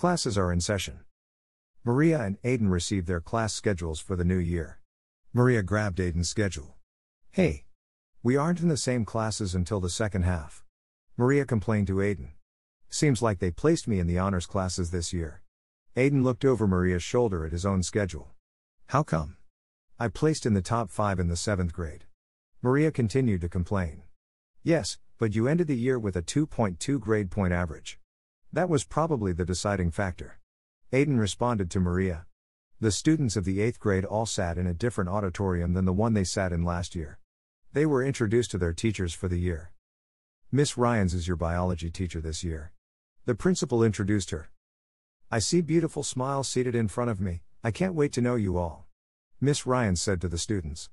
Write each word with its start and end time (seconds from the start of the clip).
Classes 0.00 0.38
are 0.38 0.50
in 0.50 0.62
session. 0.62 1.00
Maria 1.84 2.22
and 2.22 2.40
Aiden 2.40 2.70
received 2.70 3.06
their 3.06 3.20
class 3.20 3.52
schedules 3.52 4.00
for 4.00 4.16
the 4.16 4.24
new 4.24 4.38
year. 4.38 4.80
Maria 5.34 5.62
grabbed 5.62 5.98
Aiden's 5.98 6.30
schedule. 6.30 6.76
Hey! 7.32 7.66
We 8.22 8.34
aren't 8.34 8.60
in 8.60 8.68
the 8.68 8.78
same 8.78 9.04
classes 9.04 9.54
until 9.54 9.78
the 9.78 9.90
second 9.90 10.22
half. 10.22 10.64
Maria 11.18 11.44
complained 11.44 11.86
to 11.88 11.96
Aiden. 11.96 12.30
Seems 12.88 13.20
like 13.20 13.40
they 13.40 13.50
placed 13.50 13.86
me 13.86 13.98
in 13.98 14.06
the 14.06 14.18
honors 14.18 14.46
classes 14.46 14.90
this 14.90 15.12
year. 15.12 15.42
Aiden 15.94 16.24
looked 16.24 16.46
over 16.46 16.66
Maria's 16.66 17.02
shoulder 17.02 17.44
at 17.44 17.52
his 17.52 17.66
own 17.66 17.82
schedule. 17.82 18.30
How 18.86 19.02
come? 19.02 19.36
I 19.98 20.08
placed 20.08 20.46
in 20.46 20.54
the 20.54 20.62
top 20.62 20.88
five 20.88 21.20
in 21.20 21.28
the 21.28 21.36
seventh 21.36 21.74
grade. 21.74 22.06
Maria 22.62 22.90
continued 22.90 23.42
to 23.42 23.50
complain. 23.50 24.04
Yes, 24.62 24.96
but 25.18 25.34
you 25.34 25.46
ended 25.46 25.66
the 25.66 25.76
year 25.76 25.98
with 25.98 26.16
a 26.16 26.22
2.2 26.22 26.98
grade 26.98 27.30
point 27.30 27.52
average. 27.52 27.99
That 28.52 28.68
was 28.68 28.82
probably 28.82 29.32
the 29.32 29.44
deciding 29.44 29.92
factor. 29.92 30.40
Aiden 30.92 31.20
responded 31.20 31.70
to 31.70 31.78
Maria. 31.80 32.26
The 32.80 32.90
students 32.90 33.36
of 33.36 33.44
the 33.44 33.58
8th 33.58 33.78
grade 33.78 34.04
all 34.04 34.26
sat 34.26 34.58
in 34.58 34.66
a 34.66 34.74
different 34.74 35.08
auditorium 35.08 35.74
than 35.74 35.84
the 35.84 35.92
one 35.92 36.14
they 36.14 36.24
sat 36.24 36.52
in 36.52 36.64
last 36.64 36.96
year. 36.96 37.20
They 37.72 37.86
were 37.86 38.02
introduced 38.02 38.50
to 38.50 38.58
their 38.58 38.72
teachers 38.72 39.14
for 39.14 39.28
the 39.28 39.38
year. 39.38 39.70
Miss 40.50 40.76
Ryans 40.76 41.14
is 41.14 41.28
your 41.28 41.36
biology 41.36 41.90
teacher 41.90 42.20
this 42.20 42.42
year. 42.42 42.72
The 43.24 43.36
principal 43.36 43.84
introduced 43.84 44.30
her. 44.30 44.50
I 45.30 45.38
see 45.38 45.60
beautiful 45.60 46.02
smiles 46.02 46.48
seated 46.48 46.74
in 46.74 46.88
front 46.88 47.10
of 47.10 47.20
me, 47.20 47.42
I 47.62 47.70
can't 47.70 47.94
wait 47.94 48.12
to 48.14 48.20
know 48.20 48.34
you 48.34 48.58
all. 48.58 48.88
Miss 49.40 49.64
Ryans 49.64 50.02
said 50.02 50.20
to 50.22 50.28
the 50.28 50.38
students. 50.38 50.90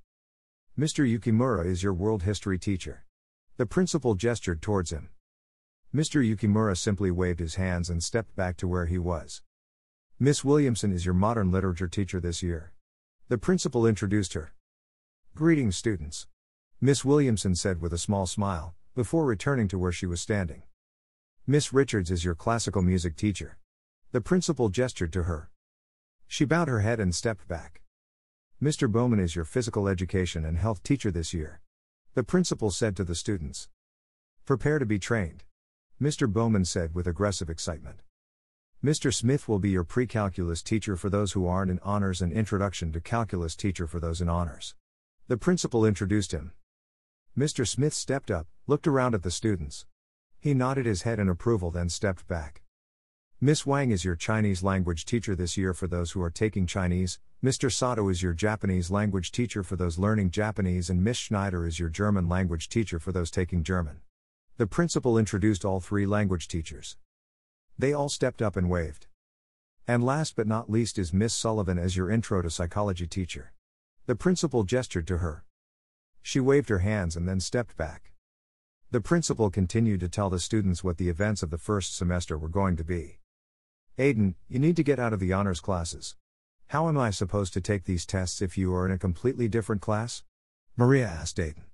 Mr. 0.77 1.09
Yukimura 1.09 1.65
is 1.65 1.81
your 1.81 1.93
world 1.93 2.21
history 2.21 2.59
teacher. 2.59 3.03
The 3.55 3.65
principal 3.65 4.13
gestured 4.13 4.61
towards 4.61 4.91
him. 4.91 5.09
Mr. 5.97 6.23
Yukimura 6.23 6.77
simply 6.77 7.09
waved 7.09 7.39
his 7.39 7.55
hands 7.55 7.89
and 7.89 8.03
stepped 8.03 8.35
back 8.35 8.55
to 8.55 8.67
where 8.67 8.85
he 8.85 8.99
was. 8.99 9.41
Miss 10.19 10.45
Williamson 10.45 10.91
is 10.91 11.05
your 11.05 11.15
modern 11.15 11.49
literature 11.49 11.87
teacher 11.87 12.19
this 12.19 12.43
year. 12.43 12.71
The 13.29 13.39
principal 13.39 13.87
introduced 13.87 14.33
her. 14.33 14.53
Greetings, 15.33 15.75
students. 15.75 16.27
Miss 16.79 17.03
Williamson 17.03 17.55
said 17.55 17.81
with 17.81 17.93
a 17.93 17.97
small 17.97 18.27
smile, 18.27 18.75
before 18.93 19.25
returning 19.25 19.67
to 19.69 19.79
where 19.79 19.91
she 19.91 20.05
was 20.05 20.21
standing. 20.21 20.61
Miss 21.47 21.73
Richards 21.73 22.11
is 22.11 22.23
your 22.23 22.35
classical 22.35 22.83
music 22.83 23.15
teacher. 23.15 23.57
The 24.11 24.21
principal 24.21 24.69
gestured 24.69 25.11
to 25.13 25.23
her. 25.23 25.49
She 26.27 26.45
bowed 26.45 26.67
her 26.67 26.81
head 26.81 26.99
and 26.99 27.15
stepped 27.15 27.47
back. 27.47 27.81
Mr. 28.61 28.87
Bowman 28.87 29.19
is 29.19 29.35
your 29.35 29.45
physical 29.45 29.87
education 29.87 30.45
and 30.45 30.59
health 30.59 30.83
teacher 30.83 31.09
this 31.09 31.33
year. 31.33 31.59
The 32.13 32.23
principal 32.23 32.69
said 32.69 32.95
to 32.97 33.03
the 33.03 33.15
students. 33.15 33.67
Prepare 34.45 34.77
to 34.77 34.85
be 34.85 34.99
trained. 34.99 35.43
Mr. 35.99 36.31
Bowman 36.31 36.63
said 36.63 36.93
with 36.93 37.07
aggressive 37.07 37.49
excitement. 37.49 38.01
Mr. 38.85 39.11
Smith 39.11 39.47
will 39.47 39.57
be 39.57 39.71
your 39.71 39.83
pre 39.83 40.05
calculus 40.05 40.61
teacher 40.61 40.95
for 40.95 41.09
those 41.09 41.31
who 41.31 41.47
aren't 41.47 41.71
in 41.71 41.79
honors 41.81 42.21
and 42.21 42.31
introduction 42.31 42.91
to 42.91 43.01
calculus 43.01 43.55
teacher 43.55 43.87
for 43.87 43.99
those 43.99 44.21
in 44.21 44.29
honors. 44.29 44.75
The 45.27 45.37
principal 45.37 45.83
introduced 45.83 46.33
him. 46.33 46.51
Mr. 47.35 47.67
Smith 47.67 47.95
stepped 47.95 48.29
up, 48.29 48.45
looked 48.67 48.85
around 48.85 49.15
at 49.15 49.23
the 49.23 49.31
students. 49.31 49.87
He 50.39 50.53
nodded 50.53 50.85
his 50.85 51.01
head 51.01 51.17
in 51.17 51.29
approval, 51.29 51.71
then 51.71 51.89
stepped 51.89 52.27
back. 52.27 52.61
Miss 53.41 53.65
Wang 53.65 53.89
is 53.89 54.05
your 54.05 54.15
Chinese 54.15 54.61
language 54.61 55.03
teacher 55.03 55.35
this 55.35 55.57
year 55.57 55.73
for 55.73 55.87
those 55.87 56.11
who 56.11 56.21
are 56.21 56.29
taking 56.29 56.67
Chinese, 56.67 57.19
Mr. 57.43 57.71
Sato 57.71 58.07
is 58.09 58.21
your 58.21 58.33
Japanese 58.33 58.91
language 58.91 59.31
teacher 59.31 59.63
for 59.63 59.75
those 59.75 59.97
learning 59.97 60.29
Japanese, 60.29 60.91
and 60.91 61.03
Miss 61.03 61.17
Schneider 61.17 61.65
is 61.65 61.79
your 61.79 61.89
German 61.89 62.29
language 62.29 62.69
teacher 62.69 62.99
for 62.99 63.11
those 63.11 63.31
taking 63.31 63.63
German. 63.63 64.01
The 64.57 64.65
principal 64.65 65.19
introduced 65.19 65.63
all 65.63 65.79
three 65.79 66.07
language 66.07 66.47
teachers. 66.47 66.97
They 67.77 67.93
all 67.93 68.09
stepped 68.09 68.41
up 68.41 68.55
and 68.55 68.71
waved. 68.71 69.05
And 69.87 70.03
last 70.03 70.35
but 70.35 70.47
not 70.47 70.67
least 70.67 70.97
is 70.97 71.13
Miss 71.13 71.31
Sullivan 71.31 71.77
as 71.77 71.95
your 71.95 72.09
intro 72.09 72.41
to 72.41 72.49
psychology 72.49 73.05
teacher. 73.05 73.53
The 74.07 74.15
principal 74.15 74.63
gestured 74.63 75.05
to 75.09 75.19
her. 75.19 75.45
She 76.23 76.39
waved 76.39 76.69
her 76.69 76.79
hands 76.79 77.15
and 77.15 77.27
then 77.27 77.39
stepped 77.39 77.77
back. 77.77 78.13
The 78.89 78.99
principal 78.99 79.51
continued 79.51 79.99
to 79.99 80.09
tell 80.09 80.31
the 80.31 80.39
students 80.39 80.83
what 80.83 80.97
the 80.97 81.07
events 81.07 81.43
of 81.43 81.51
the 81.51 81.59
first 81.59 81.95
semester 81.95 82.35
were 82.35 82.49
going 82.49 82.77
to 82.77 82.83
be. 82.83 83.19
Aiden, 83.99 84.33
you 84.49 84.57
need 84.57 84.75
to 84.77 84.83
get 84.83 84.97
out 84.97 85.13
of 85.13 85.19
the 85.19 85.33
honors 85.33 85.59
classes. 85.59 86.15
How 86.69 86.87
am 86.87 86.97
I 86.97 87.11
supposed 87.11 87.53
to 87.53 87.61
take 87.61 87.83
these 87.83 88.07
tests 88.07 88.41
if 88.41 88.57
you 88.57 88.73
are 88.73 88.87
in 88.87 88.91
a 88.91 88.97
completely 88.97 89.47
different 89.47 89.83
class? 89.83 90.23
Maria 90.75 91.05
asked 91.05 91.37
Aiden. 91.37 91.66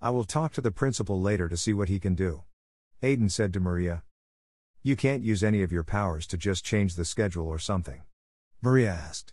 I 0.00 0.10
will 0.10 0.24
talk 0.24 0.52
to 0.52 0.60
the 0.60 0.70
principal 0.70 1.20
later 1.20 1.48
to 1.48 1.56
see 1.56 1.72
what 1.72 1.88
he 1.88 1.98
can 1.98 2.14
do. 2.14 2.44
Aiden 3.02 3.30
said 3.30 3.52
to 3.52 3.60
Maria. 3.60 4.04
You 4.82 4.94
can't 4.94 5.24
use 5.24 5.42
any 5.42 5.62
of 5.62 5.72
your 5.72 5.82
powers 5.82 6.26
to 6.28 6.36
just 6.36 6.64
change 6.64 6.94
the 6.94 7.04
schedule 7.04 7.48
or 7.48 7.58
something. 7.58 8.02
Maria 8.62 8.90
asked. 8.90 9.32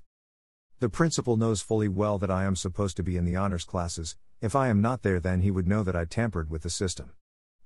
The 0.80 0.90
principal 0.90 1.38
knows 1.38 1.62
fully 1.62 1.88
well 1.88 2.18
that 2.18 2.32
I 2.32 2.46
am 2.46 2.56
supposed 2.56 2.98
to 2.98 3.04
be 3.04 3.16
in 3.16 3.26
the 3.26 3.36
honors 3.36 3.64
classes, 3.64 4.16
if 4.42 4.56
I 4.56 4.68
am 4.68 4.82
not 4.82 5.04
there, 5.04 5.20
then 5.20 5.42
he 5.42 5.52
would 5.52 5.68
know 5.68 5.84
that 5.84 5.96
I 5.96 6.06
tampered 6.06 6.50
with 6.50 6.64
the 6.64 6.70
system. 6.70 7.12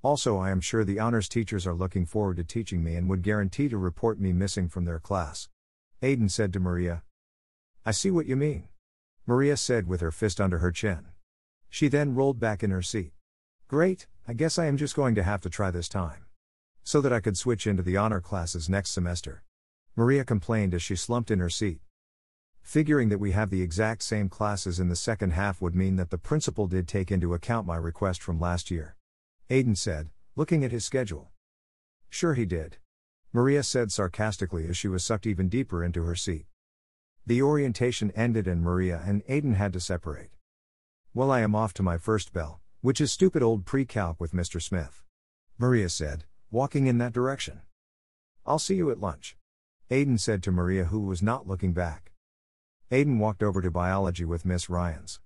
Also, 0.02 0.38
I 0.38 0.52
am 0.52 0.62
sure 0.62 0.84
the 0.84 1.00
honors 1.00 1.28
teachers 1.28 1.66
are 1.66 1.74
looking 1.74 2.06
forward 2.06 2.38
to 2.38 2.44
teaching 2.44 2.84
me 2.84 2.96
and 2.96 3.10
would 3.10 3.22
guarantee 3.22 3.68
to 3.70 3.78
report 3.78 4.20
me 4.20 4.31
missing 4.31 4.70
from 4.70 4.86
their 4.86 5.00
class. 5.00 5.50
Aiden 6.02 6.30
said 6.30 6.54
to 6.54 6.60
Maria. 6.60 7.04
I 7.86 7.92
see 7.92 8.12
what 8.12 8.26
you 8.26 8.36
mean. 8.36 8.68
Maria 9.26 9.58
said 9.58 9.88
with 9.88 10.02
her 10.02 10.12
fist 10.12 10.40
under 10.40 10.60
her 10.60 10.72
chin. 10.72 11.08
She 11.69 11.88
then 11.88 12.16
rolled 12.16 12.40
back 12.40 12.63
in 12.63 12.72
her 12.72 12.81
seat. 12.81 13.13
Great, 13.68 14.07
I 14.28 14.34
guess 14.34 14.57
I 14.57 14.66
am 14.66 14.78
just 14.78 14.96
going 14.96 15.16
to 15.16 15.24
have 15.24 15.41
to 15.41 15.50
try 15.50 15.72
this 15.72 15.88
time. 15.88 16.25
So 16.84 17.02
that 17.02 17.13
I 17.13 17.19
could 17.19 17.38
switch 17.38 17.68
into 17.68 17.84
the 17.84 17.97
honor 17.97 18.22
classes 18.22 18.68
next 18.68 18.91
semester. 18.91 19.44
Maria 19.96 20.25
complained 20.25 20.74
as 20.74 20.81
she 20.81 20.96
slumped 20.96 21.30
in 21.30 21.40
her 21.40 21.50
seat. 21.50 21.81
Figuring 22.62 23.09
that 23.09 23.19
we 23.19 23.31
have 23.31 23.50
the 23.50 23.62
exact 23.62 24.03
same 24.03 24.30
classes 24.30 24.80
in 24.80 24.90
the 24.90 24.96
second 24.96 25.31
half 25.31 25.62
would 25.62 25.75
mean 25.75 25.96
that 25.97 26.09
the 26.09 26.18
principal 26.18 26.68
did 26.68 26.88
take 26.88 27.12
into 27.12 27.34
account 27.34 27.68
my 27.68 27.75
request 27.75 28.22
from 28.22 28.40
last 28.40 28.72
year. 28.72 28.96
Aiden 29.50 29.78
said, 29.78 30.09
looking 30.36 30.63
at 30.63 30.72
his 30.72 30.86
schedule. 30.86 31.30
Sure 32.09 32.34
he 32.34 32.46
did. 32.46 32.78
Maria 33.34 33.62
said 33.62 33.91
sarcastically 33.91 34.68
as 34.68 34.78
she 34.78 34.88
was 34.88 35.03
sucked 35.03 35.28
even 35.28 35.50
deeper 35.50 35.84
into 35.84 36.03
her 36.03 36.16
seat. 36.16 36.46
The 37.25 37.41
orientation 37.41 38.12
ended 38.16 38.47
and 38.47 38.63
Maria 38.63 39.03
and 39.06 39.24
Aiden 39.25 39.56
had 39.56 39.74
to 39.74 39.80
separate. 39.80 40.30
Well, 41.19 41.31
I 41.31 41.41
am 41.41 41.53
off 41.53 41.74
to 41.74 41.84
my 41.84 41.97
first 41.97 42.31
bell, 42.31 42.62
which 42.80 43.02
is 43.02 43.12
stupid 43.12 43.44
old 43.44 43.66
pre 43.66 43.84
calc 43.84 44.22
with 44.22 44.31
Mr. 44.31 44.62
Smith. 44.62 45.03
Maria 45.57 45.90
said, 45.90 46.24
walking 46.50 46.88
in 46.88 46.97
that 47.00 47.12
direction. 47.12 47.59
I'll 48.46 48.57
see 48.57 48.75
you 48.75 48.90
at 48.90 49.02
lunch. 49.02 49.35
Aiden 49.91 50.18
said 50.18 50.41
to 50.44 50.52
Maria, 50.53 50.85
who 50.85 51.02
was 51.02 51.22
not 51.22 51.46
looking 51.46 51.74
back. 51.74 52.13
Aiden 52.90 53.18
walked 53.18 53.44
over 53.44 53.62
to 53.62 53.69
biology 53.69 54.24
with 54.24 54.46
Miss 54.46 54.69
Ryans. 54.69 55.19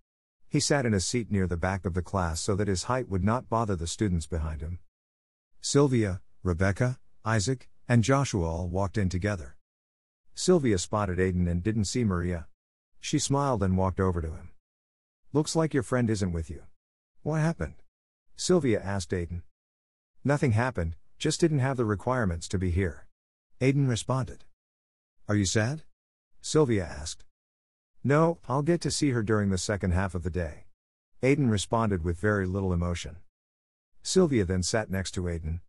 He 0.49 0.59
sat 0.59 0.87
in 0.87 0.95
a 0.95 0.99
seat 0.99 1.29
near 1.29 1.45
the 1.45 1.57
back 1.57 1.85
of 1.85 1.93
the 1.93 2.01
class 2.01 2.41
so 2.41 2.55
that 2.55 2.67
his 2.67 2.85
height 2.85 3.07
would 3.07 3.23
not 3.23 3.47
bother 3.47 3.75
the 3.75 3.85
students 3.85 4.25
behind 4.25 4.61
him. 4.61 4.79
Sylvia, 5.61 6.21
Rebecca, 6.41 6.97
Isaac, 7.23 7.69
and 7.87 8.03
Joshua 8.03 8.49
all 8.49 8.67
walked 8.67 8.97
in 8.97 9.09
together. 9.09 9.57
Sylvia 10.33 10.79
spotted 10.79 11.19
Aiden 11.19 11.47
and 11.47 11.61
didn't 11.61 11.85
see 11.85 12.03
Maria. 12.03 12.47
She 12.99 13.19
smiled 13.19 13.61
and 13.61 13.77
walked 13.77 13.99
over 13.99 14.23
to 14.23 14.31
him. 14.31 14.52
Looks 15.35 15.55
like 15.55 15.73
your 15.73 15.81
friend 15.81 16.11
isn't 16.11 16.31
with 16.31 16.51
you. 16.51 16.61
What 17.23 17.41
happened? 17.41 17.81
Sylvia 18.35 18.79
asked 18.79 19.09
Aiden. 19.09 19.41
Nothing 20.23 20.51
happened, 20.51 20.95
just 21.17 21.41
didn't 21.41 21.57
have 21.57 21.75
the 21.75 21.85
requirements 21.85 22.47
to 22.49 22.59
be 22.59 22.69
here. 22.69 23.07
Aiden 23.59 23.89
responded. 23.89 24.43
Are 25.27 25.33
you 25.35 25.45
sad? 25.45 25.81
Sylvia 26.39 26.85
asked. 26.85 27.25
No, 28.03 28.37
I'll 28.47 28.61
get 28.61 28.79
to 28.81 28.91
see 28.91 29.09
her 29.09 29.23
during 29.23 29.49
the 29.49 29.57
second 29.57 29.91
half 29.91 30.13
of 30.13 30.21
the 30.21 30.29
day. 30.29 30.65
Aiden 31.23 31.49
responded 31.49 32.03
with 32.03 32.19
very 32.19 32.45
little 32.45 32.71
emotion. 32.71 33.15
Sylvia 34.03 34.45
then 34.45 34.61
sat 34.61 34.91
next 34.91 35.11
to 35.11 35.23
Aiden. 35.23 35.61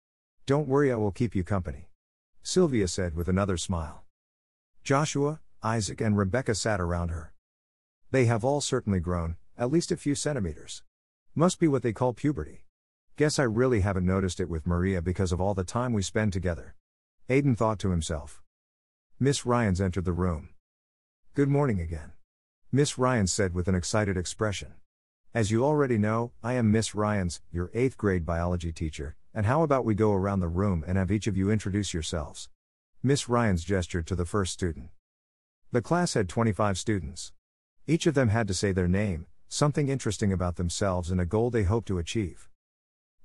Don't 0.44 0.69
worry, 0.69 0.93
I 0.93 0.97
will 0.97 1.11
keep 1.11 1.35
you 1.35 1.43
company. 1.43 1.89
Sylvia 2.43 2.87
said 2.87 3.15
with 3.15 3.29
another 3.29 3.56
smile. 3.56 4.05
Joshua, 4.83 5.41
Isaac, 5.62 6.03
and 6.03 6.19
Rebecca 6.19 6.55
sat 6.55 6.83
around 6.83 7.09
her. 7.09 7.33
They 8.11 8.27
have 8.27 8.44
all 8.44 8.61
certainly 8.61 9.00
grown, 9.00 9.37
at 9.56 9.71
least 9.71 9.93
a 9.93 9.97
few 9.97 10.15
centimeters. 10.15 10.83
Must 11.35 11.61
be 11.61 11.69
what 11.69 11.83
they 11.83 11.93
call 11.93 12.12
puberty. 12.12 12.65
Guess 13.17 13.39
I 13.39 13.45
really 13.45 13.81
haven't 13.81 14.05
noticed 14.05 14.41
it 14.41 14.49
with 14.49 14.67
Maria 14.67 15.01
because 15.01 15.31
of 15.31 15.41
all 15.41 15.55
the 15.55 15.62
time 15.62 15.93
we 15.93 16.03
spend 16.03 16.33
together. 16.33 16.75
Aiden 17.29 17.56
thought 17.56 17.79
to 17.81 17.91
himself. 17.91 18.43
Miss 19.21 19.47
Ryans 19.47 19.81
entered 19.81 20.05
the 20.05 20.12
room. 20.12 20.51
Good 21.35 21.49
morning 21.49 21.81
again. 21.81 22.12
Miss 22.73 22.99
Ryans 22.99 23.33
said 23.33 23.55
with 23.55 23.69
an 23.69 23.77
excited 23.77 24.17
expression. 24.17 24.75
As 25.33 25.53
you 25.53 25.65
already 25.65 25.99
know, 25.99 26.33
I 26.43 26.55
am 26.55 26.73
Miss 26.73 26.95
Ryans, 26.95 27.41
your 27.53 27.69
8th 27.69 27.97
grade 27.97 28.27
biology 28.27 28.73
teacher, 28.73 29.15
and 29.33 29.47
how 29.47 29.62
about 29.62 29.85
we 29.85 29.95
go 29.95 30.12
around 30.12 30.41
the 30.41 30.49
room 30.49 30.85
and 30.87 30.99
have 30.99 31.12
each 31.12 31.29
of 31.29 31.37
you 31.37 31.51
introduce 31.51 31.95
yourselves? 31.95 32.49
Miss 33.03 33.29
Ryans 33.29 33.65
gestured 33.65 34.06
to 34.09 34.17
the 34.17 34.25
first 34.25 34.53
student. 34.53 34.91
The 35.71 35.83
class 35.83 36.15
had 36.15 36.29
25 36.29 36.79
students. 36.79 37.33
Each 37.87 38.06
of 38.06 38.15
them 38.15 38.29
had 38.29 38.49
to 38.49 38.55
say 38.55 38.73
their 38.73 38.89
name, 38.89 39.27
something 39.55 39.89
interesting 39.89 40.33
about 40.33 40.56
themselves, 40.56 41.12
and 41.12 41.21
a 41.21 41.25
goal 41.25 41.49
they 41.49 41.62
hope 41.62 41.85
to 41.85 41.99
achieve. 41.99 42.49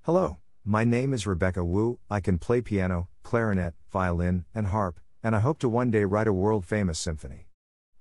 Hello, 0.03 0.37
my 0.63 0.83
name 0.83 1.11
is 1.11 1.25
Rebecca 1.25 1.65
Wu. 1.65 1.97
I 2.07 2.19
can 2.19 2.37
play 2.37 2.61
piano, 2.61 3.09
clarinet, 3.23 3.73
violin, 3.91 4.45
and 4.53 4.67
harp, 4.67 4.99
and 5.23 5.35
I 5.35 5.39
hope 5.39 5.57
to 5.57 5.67
one 5.67 5.89
day 5.89 6.05
write 6.05 6.27
a 6.27 6.33
world 6.33 6.67
famous 6.67 6.99
symphony. 6.99 7.47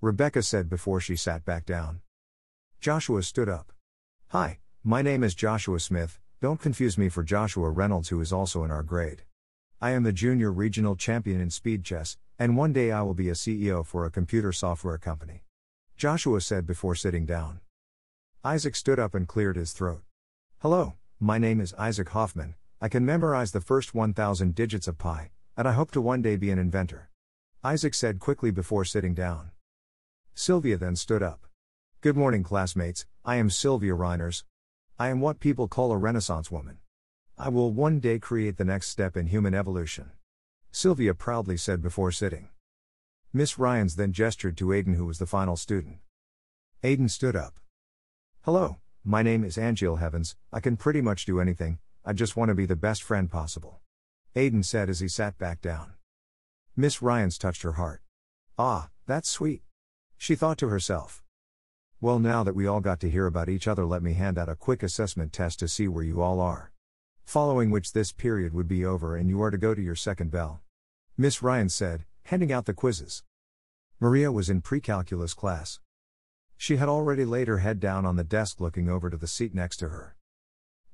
Rebecca 0.03 0.43
said 0.43 0.69
before 0.69 1.01
she 1.01 1.17
sat 1.17 1.47
back 1.47 1.65
down. 1.65 2.03
Joshua 2.83 3.23
stood 3.23 3.49
up. 3.49 3.73
Hi, 4.29 4.59
my 4.85 5.01
name 5.01 5.25
is 5.25 5.35
Joshua 5.35 5.81
Smith, 5.81 6.21
don't 6.43 6.61
confuse 6.61 6.99
me 6.99 7.09
for 7.09 7.23
Joshua 7.23 7.71
Reynolds, 7.71 8.11
who 8.11 8.21
is 8.21 8.31
also 8.31 8.63
in 8.63 8.71
our 8.71 8.83
grade. 8.83 9.23
I 9.81 9.93
am 9.93 10.03
the 10.03 10.13
junior 10.13 10.53
regional 10.53 10.97
champion 10.97 11.41
in 11.41 11.49
speed 11.49 11.83
chess, 11.83 12.19
and 12.39 12.59
one 12.59 12.75
day 12.75 12.93
I 12.93 13.01
will 13.01 13.15
be 13.15 13.31
a 13.31 13.41
CEO 13.41 13.87
for 13.87 14.05
a 14.05 14.11
computer 14.11 14.53
software 14.53 14.99
company. 14.99 15.45
Joshua 15.97 16.43
said 16.43 16.67
before 16.67 16.95
sitting 16.95 17.25
down. 17.25 17.61
Isaac 18.45 18.77
stood 18.77 19.01
up 19.01 19.17
and 19.17 19.27
cleared 19.27 19.57
his 19.57 19.73
throat. 19.73 20.03
Hello, 20.59 20.95
my 21.19 21.39
name 21.39 21.61
is 21.61 21.75
Isaac 21.75 22.11
Hoffman, 22.11 22.55
I 22.81 22.89
can 22.89 23.05
memorize 23.05 23.51
the 23.51 23.61
first 23.61 23.95
1000 23.95 24.55
digits 24.55 24.87
of 24.87 24.97
pi, 24.97 25.33
and 25.57 25.67
I 25.67 25.73
hope 25.73 25.91
to 25.91 26.01
one 26.01 26.23
day 26.23 26.37
be 26.37 26.53
an 26.53 26.59
inventor. 26.59 27.11
Isaac 27.65 27.95
said 27.95 28.21
quickly 28.21 28.53
before 28.53 28.85
sitting 28.85 29.13
down. 29.13 29.51
Sylvia 30.35 30.77
then 30.77 30.95
stood 30.95 31.21
up. 31.21 31.49
Good 32.01 32.17
morning, 32.17 32.45
classmates, 32.45 33.07
I 33.25 33.37
am 33.37 33.51
Sylvia 33.51 33.95
Reiners. 33.95 34.45
I 35.01 35.09
am 35.09 35.21
what 35.21 35.41
people 35.41 35.67
call 35.67 35.91
a 35.91 35.97
Renaissance 35.97 36.49
woman. 36.49 36.79
I 37.37 37.49
will 37.49 37.73
one 37.73 37.99
day 37.99 38.21
create 38.21 38.57
the 38.57 38.65
next 38.65 38.87
step 38.87 39.17
in 39.17 39.27
human 39.27 39.53
evolution. 39.53 40.13
Sylvia 40.71 41.13
proudly 41.13 41.57
said 41.57 41.83
before 41.83 42.13
sitting. 42.13 42.51
Miss 43.33 43.59
Ryans 43.59 43.97
then 43.97 44.13
gestured 44.13 44.57
to 44.59 44.67
Aiden, 44.67 44.95
who 44.95 45.07
was 45.07 45.19
the 45.19 45.27
final 45.27 45.57
student. 45.57 45.99
Aiden 46.85 47.11
stood 47.11 47.35
up. 47.35 47.59
Hello, 48.51 48.79
my 49.05 49.23
name 49.23 49.45
is 49.45 49.59
Angel 49.59 49.97
Heavens, 49.97 50.35
I 50.51 50.61
can 50.61 50.79
pretty 50.79 51.03
much 51.03 51.27
do 51.27 51.39
anything, 51.39 51.81
I 52.03 52.15
just 52.15 52.35
want 52.35 52.49
to 52.49 52.55
be 52.55 52.65
the 52.65 52.77
best 52.77 53.03
friend 53.03 53.31
possible. 53.31 53.83
Aiden 54.35 54.65
said 54.65 54.89
as 54.89 55.01
he 55.01 55.09
sat 55.09 55.37
back 55.37 55.61
down. 55.61 55.93
Miss 56.75 57.03
Ryans 57.03 57.37
touched 57.37 57.61
her 57.61 57.73
heart. 57.73 58.01
Ah, 58.57 58.89
that's 59.05 59.29
sweet. 59.29 59.65
She 60.17 60.35
thought 60.35 60.57
to 60.57 60.71
herself. 60.71 61.23
Well, 62.01 62.19
now 62.19 62.43
that 62.43 62.55
we 62.55 62.67
all 62.67 62.81
got 62.81 63.01
to 63.01 63.11
hear 63.11 63.27
about 63.27 63.51
each 63.51 63.69
other, 63.69 63.85
let 63.85 64.03
me 64.03 64.15
hand 64.15 64.39
out 64.39 64.49
a 64.49 64.57
quick 64.57 64.83
assessment 64.83 65.35
test 65.35 65.59
to 65.59 65.69
see 65.69 65.87
where 65.87 66.03
you 66.03 66.23
all 66.23 66.41
are. 66.41 66.73
Following 67.27 67.71
which, 67.71 67.93
this 67.93 68.13
period 68.13 68.55
would 68.55 68.67
be 68.67 68.83
over 68.83 69.15
and 69.15 69.29
you 69.29 69.43
are 69.43 69.51
to 69.51 69.59
go 69.59 69.75
to 69.75 69.83
your 69.83 69.95
second 69.95 70.31
bell. 70.31 70.63
Miss 71.19 71.43
Ryan 71.43 71.69
said, 71.69 72.07
handing 72.23 72.51
out 72.51 72.65
the 72.65 72.73
quizzes. 72.73 73.23
Maria 74.01 74.33
was 74.33 74.49
in 74.49 74.63
pre-calculus 74.63 75.35
class. 75.35 75.81
She 76.61 76.77
had 76.77 76.89
already 76.89 77.25
laid 77.25 77.47
her 77.47 77.59
head 77.59 77.79
down 77.79 78.05
on 78.05 78.17
the 78.17 78.25
desk 78.25 78.61
looking 78.61 78.89
over 78.89 79.09
to 79.09 79.17
the 79.17 79.29
seat 79.29 79.55
next 79.55 79.77
to 79.77 79.89
her. 79.91 80.17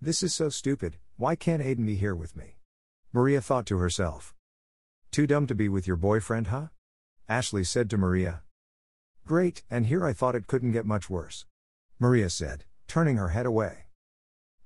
This 0.01 0.23
is 0.23 0.35
so 0.35 0.51
stupid, 0.51 0.99
why 1.17 1.35
can't 1.35 1.63
Aiden 1.63 1.87
be 1.87 1.97
here 1.97 2.15
with 2.15 2.37
me? 2.37 2.59
Maria 3.15 3.41
thought 3.41 3.65
to 3.67 3.79
herself. 3.79 4.35
Too 5.11 5.27
dumb 5.27 5.47
to 5.47 5.55
be 5.55 5.71
with 5.71 5.87
your 5.87 5.97
boyfriend, 5.97 6.49
huh? 6.49 6.69
Ashley 7.29 7.65
said 7.65 7.89
to 7.91 7.97
Maria. 7.97 8.43
Great, 9.27 9.63
and 9.71 9.87
here 9.87 10.05
I 10.05 10.13
thought 10.13 10.35
it 10.35 10.47
couldn't 10.47 10.73
get 10.73 10.85
much 10.85 11.09
worse. 11.09 11.47
Maria 11.99 12.29
said, 12.29 12.65
turning 12.87 13.17
her 13.17 13.29
head 13.29 13.47
away. 13.47 13.87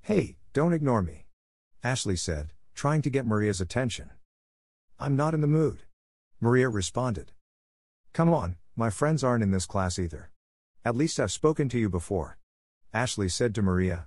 Hey, 0.00 0.38
don't 0.52 0.72
ignore 0.72 1.02
me. 1.02 1.26
Ashley 1.84 2.16
said, 2.16 2.52
trying 2.74 3.02
to 3.02 3.10
get 3.10 3.24
Maria's 3.24 3.60
attention. 3.60 4.10
I'm 4.98 5.14
not 5.14 5.32
in 5.32 5.42
the 5.42 5.46
mood. 5.46 5.84
Maria 6.40 6.68
responded. 6.68 7.30
Come 8.12 8.34
on, 8.34 8.56
my 8.74 8.90
friends 8.90 9.22
aren't 9.22 9.44
in 9.44 9.52
this 9.52 9.66
class 9.66 9.96
either. 9.98 10.32
At 10.84 10.96
least 10.96 11.20
I've 11.20 11.32
spoken 11.32 11.68
to 11.70 11.78
you 11.78 11.88
before. 11.88 12.38
Ashley 12.92 13.28
said 13.28 13.54
to 13.54 13.62
Maria. 13.62 14.06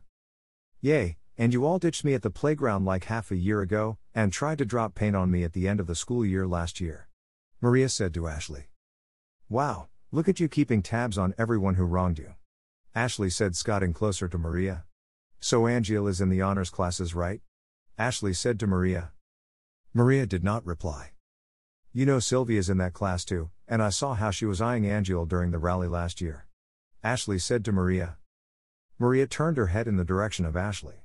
Yay, 0.81 1.17
and 1.37 1.53
you 1.53 1.65
all 1.65 1.79
ditched 1.79 2.03
me 2.03 2.13
at 2.13 2.21
the 2.21 2.29
playground 2.29 2.85
like 2.85 3.05
half 3.05 3.31
a 3.31 3.35
year 3.35 3.61
ago, 3.61 3.97
and 4.13 4.33
tried 4.33 4.57
to 4.57 4.65
drop 4.65 4.95
paint 4.95 5.15
on 5.15 5.31
me 5.31 5.43
at 5.43 5.53
the 5.53 5.67
end 5.67 5.79
of 5.79 5.87
the 5.87 5.95
school 5.95 6.25
year 6.25 6.47
last 6.47 6.81
year. 6.81 7.07
Maria 7.61 7.89
said 7.89 8.13
to 8.13 8.27
Ashley. 8.27 8.69
Wow, 9.49 9.89
Look 10.13 10.27
at 10.27 10.41
you 10.41 10.49
keeping 10.49 10.81
tabs 10.81 11.17
on 11.17 11.33
everyone 11.37 11.75
who 11.75 11.85
wronged 11.85 12.19
you. 12.19 12.33
Ashley 12.93 13.29
said, 13.29 13.55
scotting 13.55 13.93
closer 13.93 14.27
to 14.27 14.37
Maria. 14.37 14.83
So 15.39 15.69
Angel 15.69 16.05
is 16.05 16.19
in 16.19 16.27
the 16.27 16.41
honors 16.41 16.69
classes, 16.69 17.15
right? 17.15 17.39
Ashley 17.97 18.33
said 18.33 18.59
to 18.59 18.67
Maria. 18.67 19.13
Maria 19.93 20.25
did 20.25 20.43
not 20.43 20.65
reply. 20.65 21.11
You 21.93 22.05
know 22.05 22.19
Sylvia's 22.19 22.69
in 22.69 22.77
that 22.79 22.91
class 22.91 23.23
too, 23.23 23.51
and 23.69 23.81
I 23.81 23.89
saw 23.89 24.13
how 24.13 24.31
she 24.31 24.45
was 24.45 24.59
eyeing 24.59 24.83
Angel 24.83 25.25
during 25.25 25.51
the 25.51 25.59
rally 25.59 25.87
last 25.87 26.19
year. 26.19 26.45
Ashley 27.03 27.39
said 27.39 27.65
to 27.65 27.71
Maria. 27.71 28.17
Maria 28.99 29.25
turned 29.25 29.57
her 29.57 29.67
head 29.67 29.87
in 29.87 29.97
the 29.97 30.05
direction 30.05 30.45
of 30.45 30.55
Ashley. 30.55 31.03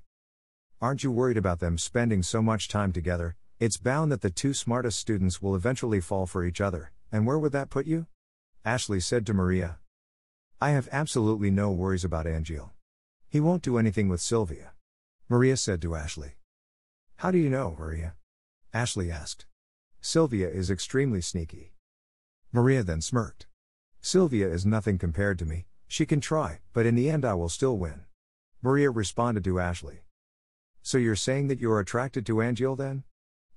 Aren't 0.78 1.02
you 1.02 1.10
worried 1.10 1.38
about 1.38 1.58
them 1.58 1.78
spending 1.78 2.22
so 2.22 2.42
much 2.42 2.68
time 2.68 2.92
together? 2.92 3.34
It's 3.58 3.78
bound 3.78 4.12
that 4.12 4.20
the 4.20 4.28
two 4.28 4.52
smartest 4.52 4.98
students 4.98 5.40
will 5.40 5.56
eventually 5.56 6.02
fall 6.02 6.26
for 6.26 6.44
each 6.44 6.60
other, 6.60 6.92
and 7.10 7.26
where 7.26 7.38
would 7.38 7.52
that 7.52 7.70
put 7.70 7.86
you? 7.86 8.06
Ashley 8.62 9.00
said 9.00 9.24
to 9.24 9.32
Maria. 9.32 9.78
I 10.60 10.70
have 10.70 10.90
absolutely 10.92 11.50
no 11.50 11.70
worries 11.70 12.04
about 12.04 12.26
Angel. 12.26 12.72
He 13.30 13.40
won't 13.40 13.62
do 13.62 13.78
anything 13.78 14.10
with 14.10 14.20
Sylvia. 14.20 14.72
Maria 15.30 15.56
said 15.56 15.80
to 15.80 15.96
Ashley. 15.96 16.32
How 17.16 17.30
do 17.30 17.38
you 17.38 17.48
know, 17.48 17.74
Maria? 17.78 18.16
Ashley 18.74 19.10
asked. 19.10 19.46
Sylvia 20.02 20.50
is 20.50 20.70
extremely 20.70 21.22
sneaky. 21.22 21.72
Maria 22.52 22.82
then 22.82 23.00
smirked. 23.00 23.46
Sylvia 24.02 24.48
is 24.48 24.66
nothing 24.66 24.98
compared 24.98 25.38
to 25.38 25.46
me, 25.46 25.66
she 25.88 26.06
can 26.06 26.20
try, 26.20 26.60
but 26.72 26.86
in 26.86 26.94
the 26.94 27.10
end 27.10 27.24
I 27.24 27.34
will 27.34 27.48
still 27.48 27.76
win. 27.76 28.00
Maria 28.62 28.90
responded 28.90 29.44
to 29.44 29.60
Ashley. 29.60 30.00
So 30.82 30.98
you're 30.98 31.16
saying 31.16 31.48
that 31.48 31.60
you're 31.60 31.80
attracted 31.80 32.24
to 32.26 32.42
Angel 32.42 32.76
then? 32.76 33.04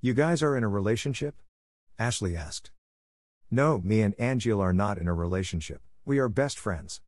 You 0.02 0.14
guys 0.14 0.42
are 0.42 0.58
in 0.58 0.64
a 0.64 0.70
relationship? 0.70 1.36
Ashley 1.98 2.36
asked. 2.36 2.72
No, 3.52 3.81
me 3.84 4.02
and 4.02 4.16
Angel 4.20 4.62
are 4.62 4.74
not 4.74 4.98
in 4.98 5.08
a 5.08 5.14
relationship, 5.14 5.81
we 6.06 6.20
are 6.20 6.30
best 6.30 6.58
friends. 6.58 7.02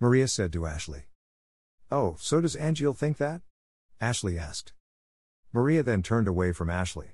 Maria 0.00 0.28
said 0.28 0.52
to 0.52 0.66
Ashley. 0.66 1.04
Oh, 1.90 2.16
so 2.18 2.40
does 2.40 2.56
Angel 2.56 2.92
think 2.92 3.16
that? 3.18 3.42
Ashley 4.00 4.38
asked. 4.38 4.72
Maria 5.52 5.82
then 5.82 6.02
turned 6.02 6.28
away 6.28 6.52
from 6.52 6.68
Ashley. 6.68 7.12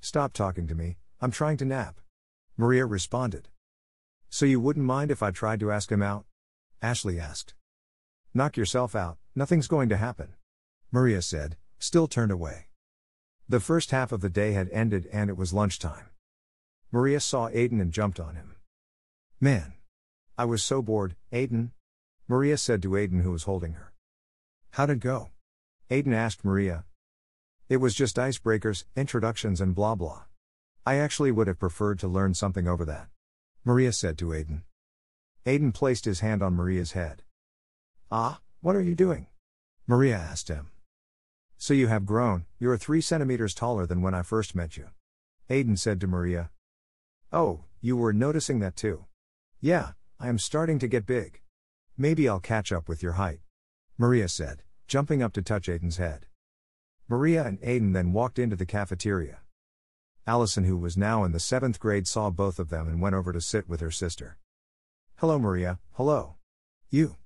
Stop 0.00 0.32
talking 0.32 0.66
to 0.66 0.74
me, 0.74 0.96
I'm 1.20 1.30
trying 1.30 1.58
to 1.58 1.64
nap. 1.64 2.00
Maria 2.56 2.86
responded. 2.86 3.48
So 4.30 4.46
you 4.46 4.60
wouldn't 4.60 4.86
mind 4.86 5.10
if 5.10 5.22
I 5.22 5.30
tried 5.30 5.60
to 5.60 5.70
ask 5.70 5.92
him 5.92 6.02
out? 6.02 6.24
Ashley 6.84 7.18
asked. 7.18 7.54
Knock 8.34 8.58
yourself 8.58 8.94
out, 8.94 9.16
nothing's 9.34 9.68
going 9.68 9.88
to 9.88 9.96
happen. 9.96 10.34
Maria 10.92 11.22
said, 11.22 11.56
still 11.78 12.06
turned 12.06 12.30
away. 12.30 12.66
The 13.48 13.58
first 13.58 13.90
half 13.90 14.12
of 14.12 14.20
the 14.20 14.28
day 14.28 14.52
had 14.52 14.68
ended 14.68 15.08
and 15.10 15.30
it 15.30 15.36
was 15.38 15.54
lunchtime. 15.54 16.10
Maria 16.92 17.20
saw 17.20 17.48
Aiden 17.48 17.80
and 17.80 17.90
jumped 17.90 18.20
on 18.20 18.34
him. 18.34 18.56
Man. 19.40 19.72
I 20.36 20.44
was 20.44 20.62
so 20.62 20.82
bored, 20.82 21.16
Aiden. 21.32 21.70
Maria 22.28 22.58
said 22.58 22.82
to 22.82 22.90
Aiden, 22.90 23.22
who 23.22 23.32
was 23.32 23.44
holding 23.44 23.72
her. 23.72 23.94
How'd 24.72 24.90
it 24.90 25.00
go? 25.00 25.30
Aiden 25.90 26.12
asked 26.12 26.44
Maria. 26.44 26.84
It 27.70 27.78
was 27.78 27.94
just 27.94 28.16
icebreakers, 28.16 28.84
introductions, 28.94 29.58
and 29.58 29.74
blah 29.74 29.94
blah. 29.94 30.24
I 30.84 30.96
actually 30.96 31.32
would 31.32 31.46
have 31.46 31.58
preferred 31.58 31.98
to 32.00 32.08
learn 32.08 32.34
something 32.34 32.68
over 32.68 32.84
that. 32.84 33.08
Maria 33.64 33.92
said 33.92 34.18
to 34.18 34.26
Aiden. 34.26 34.64
Aiden 35.46 35.74
placed 35.74 36.06
his 36.06 36.20
hand 36.20 36.42
on 36.42 36.54
Maria's 36.54 36.92
head. 36.92 37.22
Ah, 38.10 38.40
what 38.62 38.74
are 38.74 38.80
you 38.80 38.94
doing? 38.94 39.26
Maria 39.86 40.16
asked 40.16 40.48
him. 40.48 40.70
So 41.58 41.74
you 41.74 41.88
have 41.88 42.06
grown, 42.06 42.46
you're 42.58 42.78
three 42.78 43.02
centimeters 43.02 43.54
taller 43.54 43.86
than 43.86 44.00
when 44.00 44.14
I 44.14 44.22
first 44.22 44.54
met 44.54 44.78
you. 44.78 44.88
Aiden 45.50 45.78
said 45.78 46.00
to 46.00 46.06
Maria. 46.06 46.50
Oh, 47.30 47.64
you 47.82 47.94
were 47.94 48.14
noticing 48.14 48.60
that 48.60 48.74
too. 48.74 49.04
Yeah, 49.60 49.92
I 50.18 50.28
am 50.28 50.38
starting 50.38 50.78
to 50.78 50.88
get 50.88 51.04
big. 51.04 51.42
Maybe 51.98 52.26
I'll 52.26 52.40
catch 52.40 52.72
up 52.72 52.88
with 52.88 53.02
your 53.02 53.12
height. 53.12 53.40
Maria 53.98 54.28
said, 54.28 54.62
jumping 54.88 55.22
up 55.22 55.34
to 55.34 55.42
touch 55.42 55.68
Aiden's 55.68 55.98
head. 55.98 56.26
Maria 57.06 57.44
and 57.44 57.60
Aiden 57.60 57.92
then 57.92 58.14
walked 58.14 58.38
into 58.38 58.56
the 58.56 58.64
cafeteria. 58.64 59.40
Allison, 60.26 60.64
who 60.64 60.78
was 60.78 60.96
now 60.96 61.22
in 61.22 61.32
the 61.32 61.40
seventh 61.40 61.78
grade, 61.78 62.08
saw 62.08 62.30
both 62.30 62.58
of 62.58 62.70
them 62.70 62.88
and 62.88 63.02
went 63.02 63.14
over 63.14 63.30
to 63.30 63.42
sit 63.42 63.68
with 63.68 63.80
her 63.80 63.90
sister. 63.90 64.38
Hello, 65.18 65.38
Maria, 65.38 65.78
hello. 65.92 66.34
You. 66.90 67.16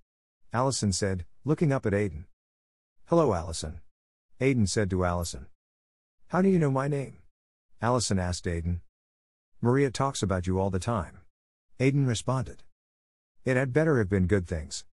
Allison 0.52 0.92
said, 0.92 1.24
looking 1.42 1.72
up 1.72 1.86
at 1.86 1.94
Aiden. 1.94 2.24
Hello, 3.06 3.32
Allison. 3.32 3.80
Aiden 4.40 4.68
said 4.68 4.90
to 4.90 5.06
Allison. 5.06 5.46
How 6.28 6.42
do 6.42 6.50
you 6.50 6.58
know 6.58 6.70
my 6.70 6.86
name? 6.86 7.16
Allison 7.80 8.18
asked 8.18 8.44
Aiden. 8.44 8.80
Maria 9.62 9.90
talks 9.90 10.22
about 10.22 10.46
you 10.46 10.60
all 10.60 10.68
the 10.68 10.78
time. 10.78 11.20
Aiden 11.80 12.06
responded. 12.06 12.62
It 13.46 13.56
had 13.56 13.72
better 13.72 13.96
have 13.96 14.10
been 14.10 14.26
good 14.26 14.46
things. 14.46 14.84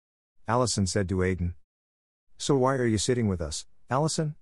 Allison 0.46 0.86
said 0.86 1.08
to 1.08 1.16
Aiden. 1.16 1.54
So 2.38 2.56
why 2.56 2.76
are 2.76 2.86
you 2.86 2.98
sitting 2.98 3.26
with 3.26 3.40
us, 3.40 3.66
Allison? 3.90 4.36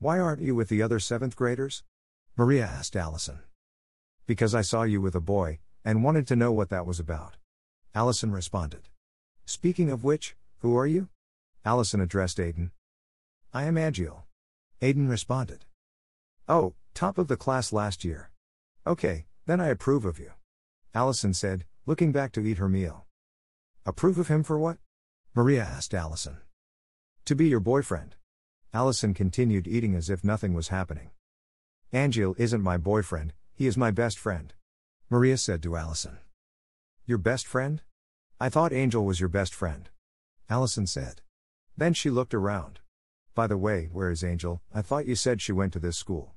Why 0.00 0.18
aren't 0.18 0.42
you 0.42 0.56
with 0.56 0.68
the 0.68 0.82
other 0.82 0.98
seventh 0.98 1.36
graders? 1.36 1.84
Maria 2.36 2.66
asked 2.66 2.96
Allison. 2.96 3.38
Because 4.26 4.56
I 4.56 4.62
saw 4.62 4.82
you 4.82 5.00
with 5.00 5.14
a 5.14 5.20
boy, 5.20 5.60
and 5.84 6.02
wanted 6.02 6.26
to 6.26 6.36
know 6.36 6.50
what 6.50 6.70
that 6.70 6.84
was 6.84 6.98
about. 6.98 7.36
Allison 7.94 8.32
responded. 8.32 8.88
Speaking 9.44 9.90
of 9.90 10.02
which, 10.02 10.34
who 10.60 10.76
are 10.76 10.86
you? 10.86 11.08
Allison 11.64 12.00
addressed 12.00 12.38
Aiden. 12.38 12.70
I 13.52 13.64
am 13.64 13.74
Agil. 13.74 14.22
Aiden 14.80 15.10
responded. 15.10 15.66
Oh, 16.48 16.74
top 16.94 17.18
of 17.18 17.28
the 17.28 17.36
class 17.36 17.72
last 17.72 18.02
year. 18.02 18.30
Okay, 18.86 19.26
then 19.46 19.60
I 19.60 19.68
approve 19.68 20.06
of 20.06 20.18
you. 20.18 20.32
Allison 20.94 21.34
said, 21.34 21.64
looking 21.84 22.12
back 22.12 22.32
to 22.32 22.46
eat 22.46 22.58
her 22.58 22.68
meal. 22.68 23.04
Approve 23.84 24.18
of 24.18 24.28
him 24.28 24.42
for 24.42 24.58
what? 24.58 24.78
Maria 25.34 25.62
asked 25.62 25.92
Allison. 25.92 26.38
To 27.26 27.34
be 27.34 27.48
your 27.48 27.60
boyfriend. 27.60 28.16
Allison 28.72 29.12
continued 29.12 29.68
eating 29.68 29.94
as 29.94 30.08
if 30.08 30.24
nothing 30.24 30.54
was 30.54 30.68
happening. 30.68 31.10
Angel 31.92 32.34
isn't 32.38 32.62
my 32.62 32.78
boyfriend, 32.78 33.34
he 33.52 33.66
is 33.66 33.76
my 33.76 33.90
best 33.90 34.18
friend. 34.18 34.54
Maria 35.10 35.36
said 35.36 35.62
to 35.62 35.76
Allison. 35.76 36.18
Your 37.04 37.18
best 37.18 37.48
friend? 37.48 37.82
I 38.38 38.48
thought 38.48 38.72
Angel 38.72 39.04
was 39.04 39.18
your 39.18 39.28
best 39.28 39.52
friend. 39.52 39.90
Allison 40.48 40.86
said. 40.86 41.20
Then 41.76 41.94
she 41.94 42.10
looked 42.10 42.32
around. 42.32 42.78
By 43.34 43.48
the 43.48 43.58
way, 43.58 43.88
where 43.92 44.10
is 44.10 44.22
Angel? 44.22 44.62
I 44.72 44.82
thought 44.82 45.06
you 45.06 45.16
said 45.16 45.40
she 45.40 45.50
went 45.50 45.72
to 45.72 45.80
this 45.80 45.96
school. 45.96 46.34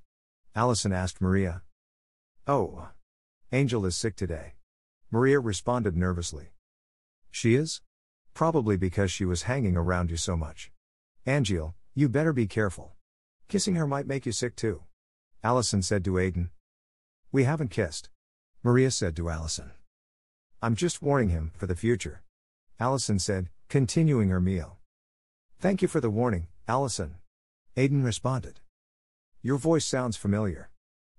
Allison 0.56 0.92
asked 0.92 1.22
Maria. 1.22 1.62
Oh. 2.48 2.90
Angel 3.52 3.86
is 3.86 3.96
sick 3.96 4.16
today. 4.16 4.54
Maria 5.12 5.40
responded 5.40 5.96
nervously. 5.96 6.50
She 7.30 7.54
is? 7.54 7.82
Probably 8.34 8.76
because 8.76 9.12
she 9.12 9.26
was 9.26 9.44
hanging 9.44 9.78
around 9.78 10.10
you 10.10 10.18
so 10.18 10.36
much. 10.36 10.72
Angel, 11.28 11.76
you 11.94 12.10
better 12.10 12.34
be 12.34 12.48
careful. 12.48 12.96
Kissing 13.48 13.76
her 13.76 13.86
might 13.86 14.08
make 14.08 14.26
you 14.26 14.32
sick 14.32 14.56
too. 14.56 14.84
Allison 15.44 15.84
said 15.84 16.04
to 16.06 16.14
Aiden. 16.14 16.50
We 17.32 17.44
haven't 17.44 17.70
kissed. 17.70 18.10
Maria 18.64 18.90
said 18.90 19.16
to 19.18 19.30
Allison. 19.30 19.72
I'm 20.66 20.74
just 20.74 21.04
warning 21.04 21.30
him, 21.30 21.52
for 21.56 21.68
the 21.68 21.76
future. 21.76 22.24
Allison 22.80 23.20
said, 23.20 23.50
continuing 23.70 24.30
her 24.30 24.42
meal. 24.42 24.80
Thank 25.60 25.84
you 25.84 25.88
for 25.88 26.02
the 26.02 26.10
warning, 26.10 26.48
Allison. 26.68 27.18
Aiden 27.78 28.04
responded. 28.04 28.62
Your 29.44 29.58
voice 29.60 29.86
sounds 29.86 30.18
familiar. 30.18 30.72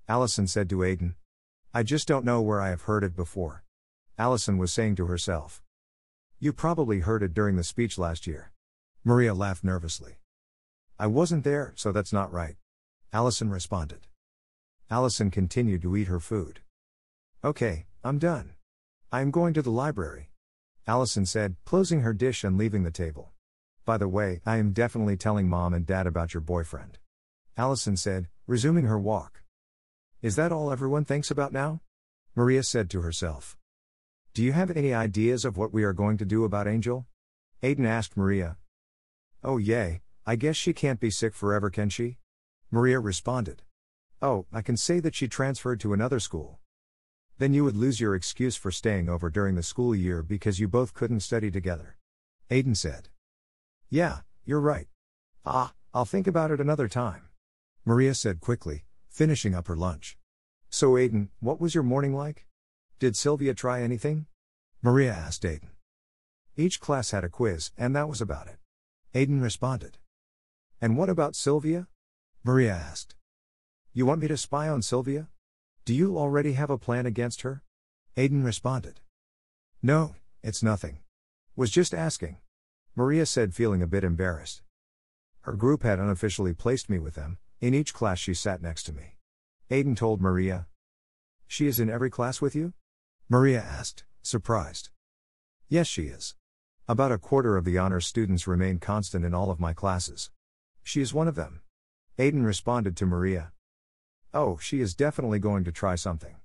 Allison 0.08 0.48
said 0.48 0.68
to 0.70 0.78
Aiden. 0.78 1.14
I 1.72 1.84
just 1.84 2.08
don't 2.08 2.24
know 2.24 2.42
where 2.42 2.60
I 2.60 2.70
have 2.70 2.90
heard 2.90 3.04
it 3.04 3.14
before. 3.14 3.62
Allison 4.18 4.58
was 4.58 4.72
saying 4.72 4.96
to 4.96 5.06
herself. 5.06 5.62
You 6.40 6.52
probably 6.52 6.98
heard 6.98 7.22
it 7.22 7.32
during 7.32 7.54
the 7.54 7.62
speech 7.62 7.98
last 7.98 8.26
year. 8.26 8.50
Maria 9.04 9.32
laughed 9.32 9.62
nervously. 9.62 10.16
I 10.98 11.06
wasn't 11.06 11.44
there, 11.44 11.72
so 11.76 11.92
that's 11.92 12.12
not 12.12 12.32
right. 12.32 12.56
Allison 13.12 13.50
responded. 13.50 14.08
Allison 14.90 15.30
continued 15.30 15.82
to 15.82 15.96
eat 15.96 16.08
her 16.08 16.18
food. 16.18 16.62
Okay, 17.44 17.86
I'm 18.02 18.18
done. 18.18 18.55
I 19.12 19.20
am 19.20 19.30
going 19.30 19.54
to 19.54 19.62
the 19.62 19.70
library. 19.70 20.30
Allison 20.86 21.26
said, 21.26 21.56
closing 21.64 22.00
her 22.00 22.12
dish 22.12 22.42
and 22.42 22.58
leaving 22.58 22.82
the 22.82 22.90
table. 22.90 23.32
By 23.84 23.98
the 23.98 24.08
way, 24.08 24.40
I 24.44 24.56
am 24.56 24.72
definitely 24.72 25.16
telling 25.16 25.48
mom 25.48 25.74
and 25.74 25.86
dad 25.86 26.08
about 26.08 26.34
your 26.34 26.40
boyfriend. 26.40 26.98
Allison 27.56 27.96
said, 27.96 28.26
resuming 28.48 28.86
her 28.86 28.98
walk. 28.98 29.42
Is 30.22 30.34
that 30.36 30.50
all 30.50 30.72
everyone 30.72 31.04
thinks 31.04 31.30
about 31.30 31.52
now? 31.52 31.82
Maria 32.34 32.64
said 32.64 32.90
to 32.90 33.00
herself. 33.00 33.56
Do 34.34 34.42
you 34.42 34.52
have 34.52 34.70
any 34.70 34.92
ideas 34.92 35.44
of 35.44 35.56
what 35.56 35.72
we 35.72 35.84
are 35.84 35.92
going 35.92 36.18
to 36.18 36.24
do 36.24 36.44
about 36.44 36.66
Angel? 36.66 37.06
Aiden 37.62 37.86
asked 37.86 38.16
Maria. 38.16 38.56
Oh, 39.42 39.58
yay, 39.58 40.02
I 40.26 40.34
guess 40.34 40.56
she 40.56 40.72
can't 40.72 40.98
be 40.98 41.10
sick 41.10 41.32
forever, 41.32 41.70
can 41.70 41.88
she? 41.88 42.18
Maria 42.72 42.98
responded. 42.98 43.62
Oh, 44.20 44.46
I 44.52 44.62
can 44.62 44.76
say 44.76 44.98
that 44.98 45.14
she 45.14 45.28
transferred 45.28 45.78
to 45.80 45.92
another 45.92 46.18
school. 46.18 46.58
Then 47.38 47.52
you 47.52 47.64
would 47.64 47.76
lose 47.76 48.00
your 48.00 48.14
excuse 48.14 48.56
for 48.56 48.70
staying 48.70 49.08
over 49.08 49.28
during 49.28 49.56
the 49.56 49.62
school 49.62 49.94
year 49.94 50.22
because 50.22 50.58
you 50.58 50.68
both 50.68 50.94
couldn't 50.94 51.20
study 51.20 51.50
together. 51.50 51.96
Aiden 52.50 52.76
said. 52.76 53.08
Yeah, 53.90 54.20
you're 54.44 54.60
right. 54.60 54.86
Ah, 55.44 55.74
I'll 55.92 56.04
think 56.04 56.26
about 56.26 56.50
it 56.50 56.60
another 56.60 56.88
time. 56.88 57.28
Maria 57.84 58.14
said 58.14 58.40
quickly, 58.40 58.84
finishing 59.08 59.54
up 59.54 59.68
her 59.68 59.76
lunch. 59.76 60.16
So, 60.70 60.92
Aiden, 60.92 61.28
what 61.40 61.60
was 61.60 61.74
your 61.74 61.84
morning 61.84 62.14
like? 62.14 62.46
Did 62.98 63.16
Sylvia 63.16 63.54
try 63.54 63.82
anything? 63.82 64.26
Maria 64.82 65.12
asked 65.12 65.42
Aiden. 65.42 65.70
Each 66.56 66.80
class 66.80 67.10
had 67.10 67.22
a 67.22 67.28
quiz, 67.28 67.70
and 67.76 67.94
that 67.94 68.08
was 68.08 68.20
about 68.20 68.46
it. 68.46 68.56
Aiden 69.14 69.42
responded. 69.42 69.98
And 70.80 70.96
what 70.96 71.10
about 71.10 71.36
Sylvia? 71.36 71.88
Maria 72.42 72.72
asked. 72.72 73.14
You 73.92 74.06
want 74.06 74.20
me 74.20 74.28
to 74.28 74.36
spy 74.36 74.68
on 74.68 74.82
Sylvia? 74.82 75.28
Do 75.86 75.94
you 75.94 76.18
already 76.18 76.54
have 76.54 76.68
a 76.68 76.78
plan 76.78 77.06
against 77.06 77.42
her? 77.42 77.62
Aiden 78.16 78.44
responded. 78.44 78.98
No, 79.80 80.16
it's 80.42 80.60
nothing. 80.60 80.98
Was 81.54 81.70
just 81.70 81.94
asking. 81.94 82.38
Maria 82.96 83.24
said, 83.24 83.54
feeling 83.54 83.82
a 83.82 83.86
bit 83.86 84.02
embarrassed. 84.02 84.62
Her 85.42 85.52
group 85.52 85.84
had 85.84 86.00
unofficially 86.00 86.52
placed 86.54 86.90
me 86.90 86.98
with 86.98 87.14
them, 87.14 87.38
in 87.60 87.72
each 87.72 87.94
class 87.94 88.18
she 88.18 88.34
sat 88.34 88.60
next 88.60 88.82
to 88.86 88.92
me. 88.92 89.14
Aiden 89.70 89.96
told 89.96 90.20
Maria. 90.20 90.66
She 91.46 91.68
is 91.68 91.78
in 91.78 91.88
every 91.88 92.10
class 92.10 92.40
with 92.40 92.56
you? 92.56 92.72
Maria 93.28 93.60
asked, 93.60 94.02
surprised. 94.22 94.88
Yes, 95.68 95.86
she 95.86 96.06
is. 96.06 96.34
About 96.88 97.12
a 97.12 97.18
quarter 97.18 97.56
of 97.56 97.64
the 97.64 97.78
honors 97.78 98.06
students 98.06 98.48
remain 98.48 98.80
constant 98.80 99.24
in 99.24 99.34
all 99.34 99.52
of 99.52 99.60
my 99.60 99.72
classes. 99.72 100.32
She 100.82 101.00
is 101.00 101.14
one 101.14 101.28
of 101.28 101.36
them. 101.36 101.60
Aiden 102.18 102.44
responded 102.44 102.96
to 102.96 103.06
Maria. 103.06 103.52
Oh, 104.34 104.58
she 104.58 104.80
is 104.80 104.94
definitely 104.94 105.38
going 105.38 105.64
to 105.64 105.72
try 105.72 105.94
something. 105.94 106.36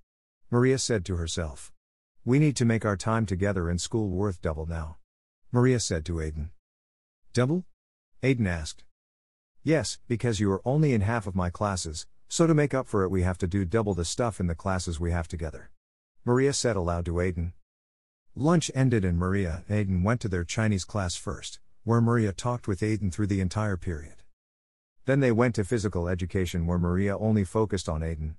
Maria 0.50 0.78
said 0.78 1.06
to 1.06 1.16
herself. 1.16 1.72
We 2.24 2.40
need 2.40 2.56
to 2.58 2.66
make 2.66 2.86
our 2.86 2.98
time 2.98 3.26
together 3.26 3.70
in 3.70 3.80
school 3.80 4.10
worth 4.10 4.42
double 4.42 4.66
now. 4.66 4.98
Maria 5.52 5.80
said 5.80 6.06
to 6.06 6.14
Aiden. 6.14 6.50
Double? 7.34 7.66
Aiden 8.22 8.48
asked. 8.48 8.84
Yes, 9.64 10.00
because 10.08 10.40
you 10.40 10.52
are 10.52 10.62
only 10.66 10.94
in 10.94 11.02
half 11.02 11.28
of 11.28 11.36
my 11.36 11.50
classes, 11.50 12.06
so 12.28 12.48
to 12.48 12.54
make 12.54 12.74
up 12.74 12.88
for 12.88 13.04
it, 13.04 13.10
we 13.10 13.24
have 13.24 13.38
to 13.40 13.48
do 13.48 13.66
double 13.66 13.94
the 13.94 14.06
stuff 14.06 14.40
in 14.40 14.48
the 14.48 14.56
classes 14.56 15.00
we 15.00 15.12
have 15.12 15.28
together. 15.28 15.72
Maria 16.24 16.54
said 16.54 16.76
aloud 16.76 17.06
to 17.06 17.14
Aiden. 17.16 17.54
Lunch 18.36 18.72
ended 18.74 19.04
and 19.04 19.18
Maria 19.18 19.64
and 19.68 19.88
Aiden 19.88 20.04
went 20.04 20.22
to 20.22 20.30
their 20.30 20.44
Chinese 20.44 20.86
class 20.86 21.16
first, 21.16 21.60
where 21.84 22.00
Maria 22.00 22.32
talked 22.32 22.68
with 22.68 22.82
Aiden 22.82 23.12
through 23.12 23.28
the 23.28 23.42
entire 23.42 23.76
period. 23.78 24.21
Then 25.06 25.20
they 25.20 25.32
went 25.32 25.56
to 25.56 25.64
physical 25.64 26.08
education 26.08 26.68
where 26.68 26.78
Maria 26.78 27.18
only 27.18 27.44
focused 27.44 27.90
on 27.90 28.02
Aiden. 28.02 28.36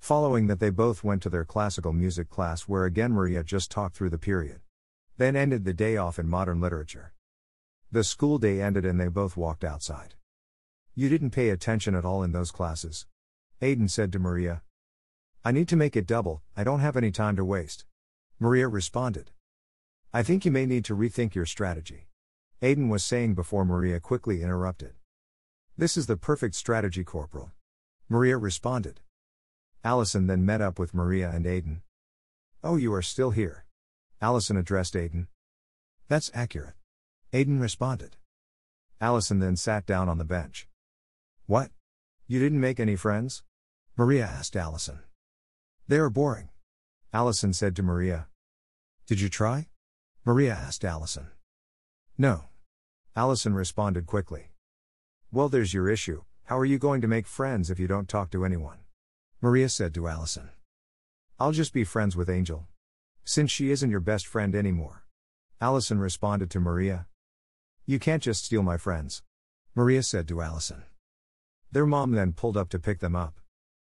Following 0.00 0.46
that, 0.46 0.58
they 0.58 0.70
both 0.70 1.04
went 1.04 1.22
to 1.22 1.30
their 1.30 1.44
classical 1.44 1.92
music 1.92 2.28
class 2.28 2.62
where 2.62 2.84
again 2.84 3.12
Maria 3.12 3.44
just 3.44 3.70
talked 3.70 3.96
through 3.96 4.10
the 4.10 4.18
period. 4.18 4.60
Then 5.18 5.36
ended 5.36 5.64
the 5.64 5.74
day 5.74 5.96
off 5.96 6.18
in 6.18 6.28
modern 6.28 6.60
literature. 6.60 7.12
The 7.92 8.02
school 8.02 8.38
day 8.38 8.62
ended 8.62 8.84
and 8.84 9.00
they 9.00 9.08
both 9.08 9.36
walked 9.36 9.64
outside. 9.64 10.14
You 10.94 11.08
didn't 11.08 11.30
pay 11.30 11.50
attention 11.50 11.94
at 11.94 12.04
all 12.04 12.22
in 12.22 12.32
those 12.32 12.50
classes. 12.50 13.06
Aiden 13.60 13.90
said 13.90 14.12
to 14.12 14.18
Maria. 14.18 14.62
I 15.44 15.52
need 15.52 15.68
to 15.68 15.76
make 15.76 15.96
it 15.96 16.06
double, 16.06 16.42
I 16.56 16.64
don't 16.64 16.80
have 16.80 16.96
any 16.96 17.10
time 17.10 17.36
to 17.36 17.44
waste. 17.44 17.84
Maria 18.38 18.68
responded. 18.68 19.30
I 20.12 20.22
think 20.22 20.44
you 20.44 20.50
may 20.50 20.66
need 20.66 20.84
to 20.86 20.96
rethink 20.96 21.34
your 21.34 21.46
strategy. 21.46 22.08
Aiden 22.62 22.88
was 22.88 23.04
saying 23.04 23.34
before 23.34 23.64
Maria 23.64 24.00
quickly 24.00 24.42
interrupted. 24.42 24.94
This 25.80 25.96
is 25.96 26.04
the 26.04 26.18
perfect 26.18 26.56
strategy, 26.56 27.04
Corporal. 27.04 27.52
Maria 28.06 28.36
responded. 28.36 29.00
Allison 29.82 30.26
then 30.26 30.44
met 30.44 30.60
up 30.60 30.78
with 30.78 30.92
Maria 30.92 31.30
and 31.30 31.46
Aiden. 31.46 31.80
Oh, 32.62 32.76
you 32.76 32.92
are 32.92 33.00
still 33.00 33.30
here. 33.30 33.64
Allison 34.20 34.58
addressed 34.58 34.92
Aiden. 34.92 35.28
That's 36.06 36.30
accurate. 36.34 36.74
Aiden 37.32 37.62
responded. 37.62 38.18
Allison 39.00 39.38
then 39.38 39.56
sat 39.56 39.86
down 39.86 40.10
on 40.10 40.18
the 40.18 40.24
bench. 40.26 40.68
What? 41.46 41.70
You 42.26 42.40
didn't 42.40 42.60
make 42.60 42.78
any 42.78 42.94
friends? 42.94 43.42
Maria 43.96 44.26
asked 44.26 44.56
Allison. 44.56 44.98
They 45.88 45.96
are 45.96 46.10
boring. 46.10 46.50
Allison 47.10 47.54
said 47.54 47.74
to 47.76 47.82
Maria. 47.82 48.28
Did 49.06 49.22
you 49.22 49.30
try? 49.30 49.68
Maria 50.26 50.52
asked 50.52 50.84
Allison. 50.84 51.28
No. 52.18 52.50
Allison 53.16 53.54
responded 53.54 54.04
quickly. 54.04 54.49
Well, 55.32 55.48
there's 55.48 55.72
your 55.72 55.88
issue. 55.88 56.24
How 56.46 56.58
are 56.58 56.64
you 56.64 56.76
going 56.76 57.00
to 57.02 57.06
make 57.06 57.28
friends 57.28 57.70
if 57.70 57.78
you 57.78 57.86
don't 57.86 58.08
talk 58.08 58.30
to 58.32 58.44
anyone? 58.44 58.78
Maria 59.40 59.68
said 59.68 59.94
to 59.94 60.08
Allison. 60.08 60.50
I'll 61.38 61.52
just 61.52 61.72
be 61.72 61.84
friends 61.84 62.16
with 62.16 62.28
Angel. 62.28 62.66
Since 63.24 63.52
she 63.52 63.70
isn't 63.70 63.92
your 63.92 64.00
best 64.00 64.26
friend 64.26 64.56
anymore. 64.56 65.04
Allison 65.60 66.00
responded 66.00 66.50
to 66.50 66.58
Maria. 66.58 67.06
You 67.86 68.00
can't 68.00 68.24
just 68.24 68.44
steal 68.44 68.64
my 68.64 68.76
friends. 68.76 69.22
Maria 69.76 70.02
said 70.02 70.26
to 70.26 70.42
Allison. 70.42 70.82
Their 71.70 71.86
mom 71.86 72.10
then 72.10 72.32
pulled 72.32 72.56
up 72.56 72.68
to 72.70 72.80
pick 72.80 72.98
them 72.98 73.14
up. 73.14 73.38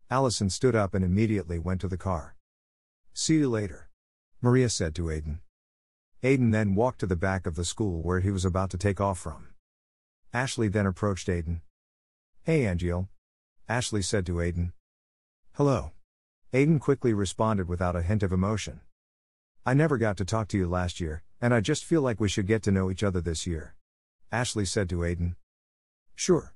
Allison 0.10 0.50
stood 0.50 0.78
up 0.78 0.94
and 0.94 1.04
immediately 1.04 1.60
went 1.60 1.82
to 1.82 1.90
the 1.90 1.98
car. 1.98 2.38
See 3.14 3.36
you 3.36 3.50
later. 3.50 3.90
Maria 4.42 4.70
said 4.70 4.96
to 4.96 5.04
Aiden. 5.04 5.40
Aiden 6.24 6.54
then 6.54 6.74
walked 6.74 7.02
to 7.02 7.06
the 7.06 7.18
back 7.18 7.46
of 7.46 7.56
the 7.56 7.66
school 7.66 8.02
where 8.02 8.22
he 8.22 8.32
was 8.32 8.46
about 8.46 8.70
to 8.70 8.78
take 8.78 9.02
off 9.02 9.20
from. 9.20 9.53
Ashley 10.36 10.68
then 10.68 10.88
approached 10.88 11.28
Aiden. 11.28 11.62
Hey 12.42 12.66
Angel. 12.66 13.08
Ashley 13.70 14.02
said 14.02 14.25
to 14.25 14.38
Aiden. 14.38 14.72
Hello. 15.52 15.92
Aiden 16.52 16.80
quickly 16.80 17.13
responded 17.13 17.70
without 17.70 17.96
a 17.96 18.02
hint 18.02 18.24
of 18.24 18.34
emotion. 18.34 18.82
I 19.63 19.75
never 19.75 20.00
got 20.00 20.18
to 20.18 20.25
talk 20.25 20.48
to 20.48 20.58
you 20.58 20.68
last 20.68 21.00
year, 21.00 21.22
and 21.40 21.54
I 21.54 21.62
just 21.62 21.86
feel 21.86 22.02
like 22.02 22.20
we 22.20 22.30
should 22.30 22.48
get 22.48 22.63
to 22.63 22.72
know 22.72 22.90
each 22.90 23.04
other 23.04 23.22
this 23.22 23.46
year. 23.46 23.75
Ashley 24.32 24.66
said 24.66 24.90
to 24.90 25.02
Aiden. 25.02 25.36
Sure. 26.16 26.56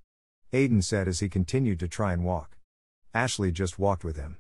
Aiden 0.51 0.84
said 0.84 1.07
as 1.07 1.19
he 1.19 1.29
continued 1.29 1.79
to 1.79 1.88
try 1.88 2.13
and 2.13 2.24
walk. 2.24 2.57
Ashley 3.13 3.51
just 3.51 3.77
walked 3.77 4.03
with 4.03 4.15
him. 4.15 4.38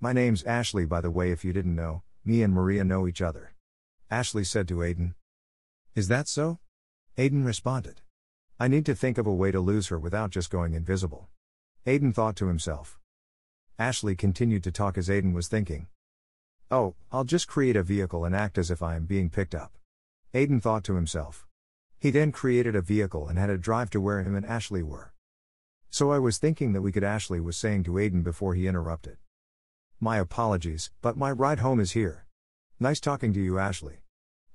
My 0.00 0.12
name's 0.12 0.42
Ashley, 0.42 0.84
by 0.84 1.00
the 1.00 1.12
way, 1.12 1.30
if 1.30 1.44
you 1.44 1.52
didn't 1.52 1.76
know, 1.76 2.02
me 2.24 2.42
and 2.42 2.52
Maria 2.52 2.82
know 2.82 3.06
each 3.06 3.22
other. 3.22 3.54
Ashley 4.10 4.42
said 4.42 4.66
to 4.66 4.78
Aiden. 4.78 5.14
Is 5.94 6.08
that 6.08 6.26
so? 6.26 6.58
Aiden 7.16 7.46
responded. 7.46 8.00
I 8.60 8.66
need 8.66 8.86
to 8.86 8.94
think 8.96 9.18
of 9.18 9.26
a 9.26 9.32
way 9.32 9.52
to 9.52 9.60
lose 9.60 9.86
her 9.86 10.00
without 10.00 10.30
just 10.30 10.50
going 10.50 10.74
invisible. 10.74 11.28
Aiden 11.86 12.12
thought 12.12 12.34
to 12.36 12.48
himself. 12.48 12.98
Ashley 13.78 14.16
continued 14.16 14.64
to 14.64 14.72
talk 14.72 14.98
as 14.98 15.08
Aiden 15.08 15.32
was 15.32 15.46
thinking. 15.46 15.86
Oh, 16.68 16.96
I'll 17.12 17.22
just 17.22 17.46
create 17.46 17.76
a 17.76 17.84
vehicle 17.84 18.24
and 18.24 18.34
act 18.34 18.58
as 18.58 18.68
if 18.68 18.82
I 18.82 18.96
am 18.96 19.06
being 19.06 19.30
picked 19.30 19.54
up. 19.54 19.78
Aiden 20.34 20.60
thought 20.60 20.82
to 20.84 20.96
himself. 20.96 21.46
He 22.00 22.10
then 22.10 22.32
created 22.32 22.74
a 22.74 22.82
vehicle 22.82 23.28
and 23.28 23.38
had 23.38 23.48
it 23.48 23.60
drive 23.60 23.90
to 23.90 24.00
where 24.00 24.24
him 24.24 24.34
and 24.34 24.44
Ashley 24.44 24.82
were. 24.82 25.12
So 25.88 26.10
I 26.10 26.18
was 26.18 26.38
thinking 26.38 26.72
that 26.72 26.82
we 26.82 26.90
could, 26.90 27.04
Ashley 27.04 27.38
was 27.38 27.56
saying 27.56 27.84
to 27.84 27.92
Aiden 27.92 28.24
before 28.24 28.54
he 28.54 28.66
interrupted. 28.66 29.18
My 30.00 30.18
apologies, 30.18 30.90
but 31.00 31.16
my 31.16 31.30
ride 31.30 31.60
home 31.60 31.78
is 31.78 31.92
here. 31.92 32.26
Nice 32.80 32.98
talking 32.98 33.32
to 33.34 33.40
you, 33.40 33.60
Ashley. 33.60 33.98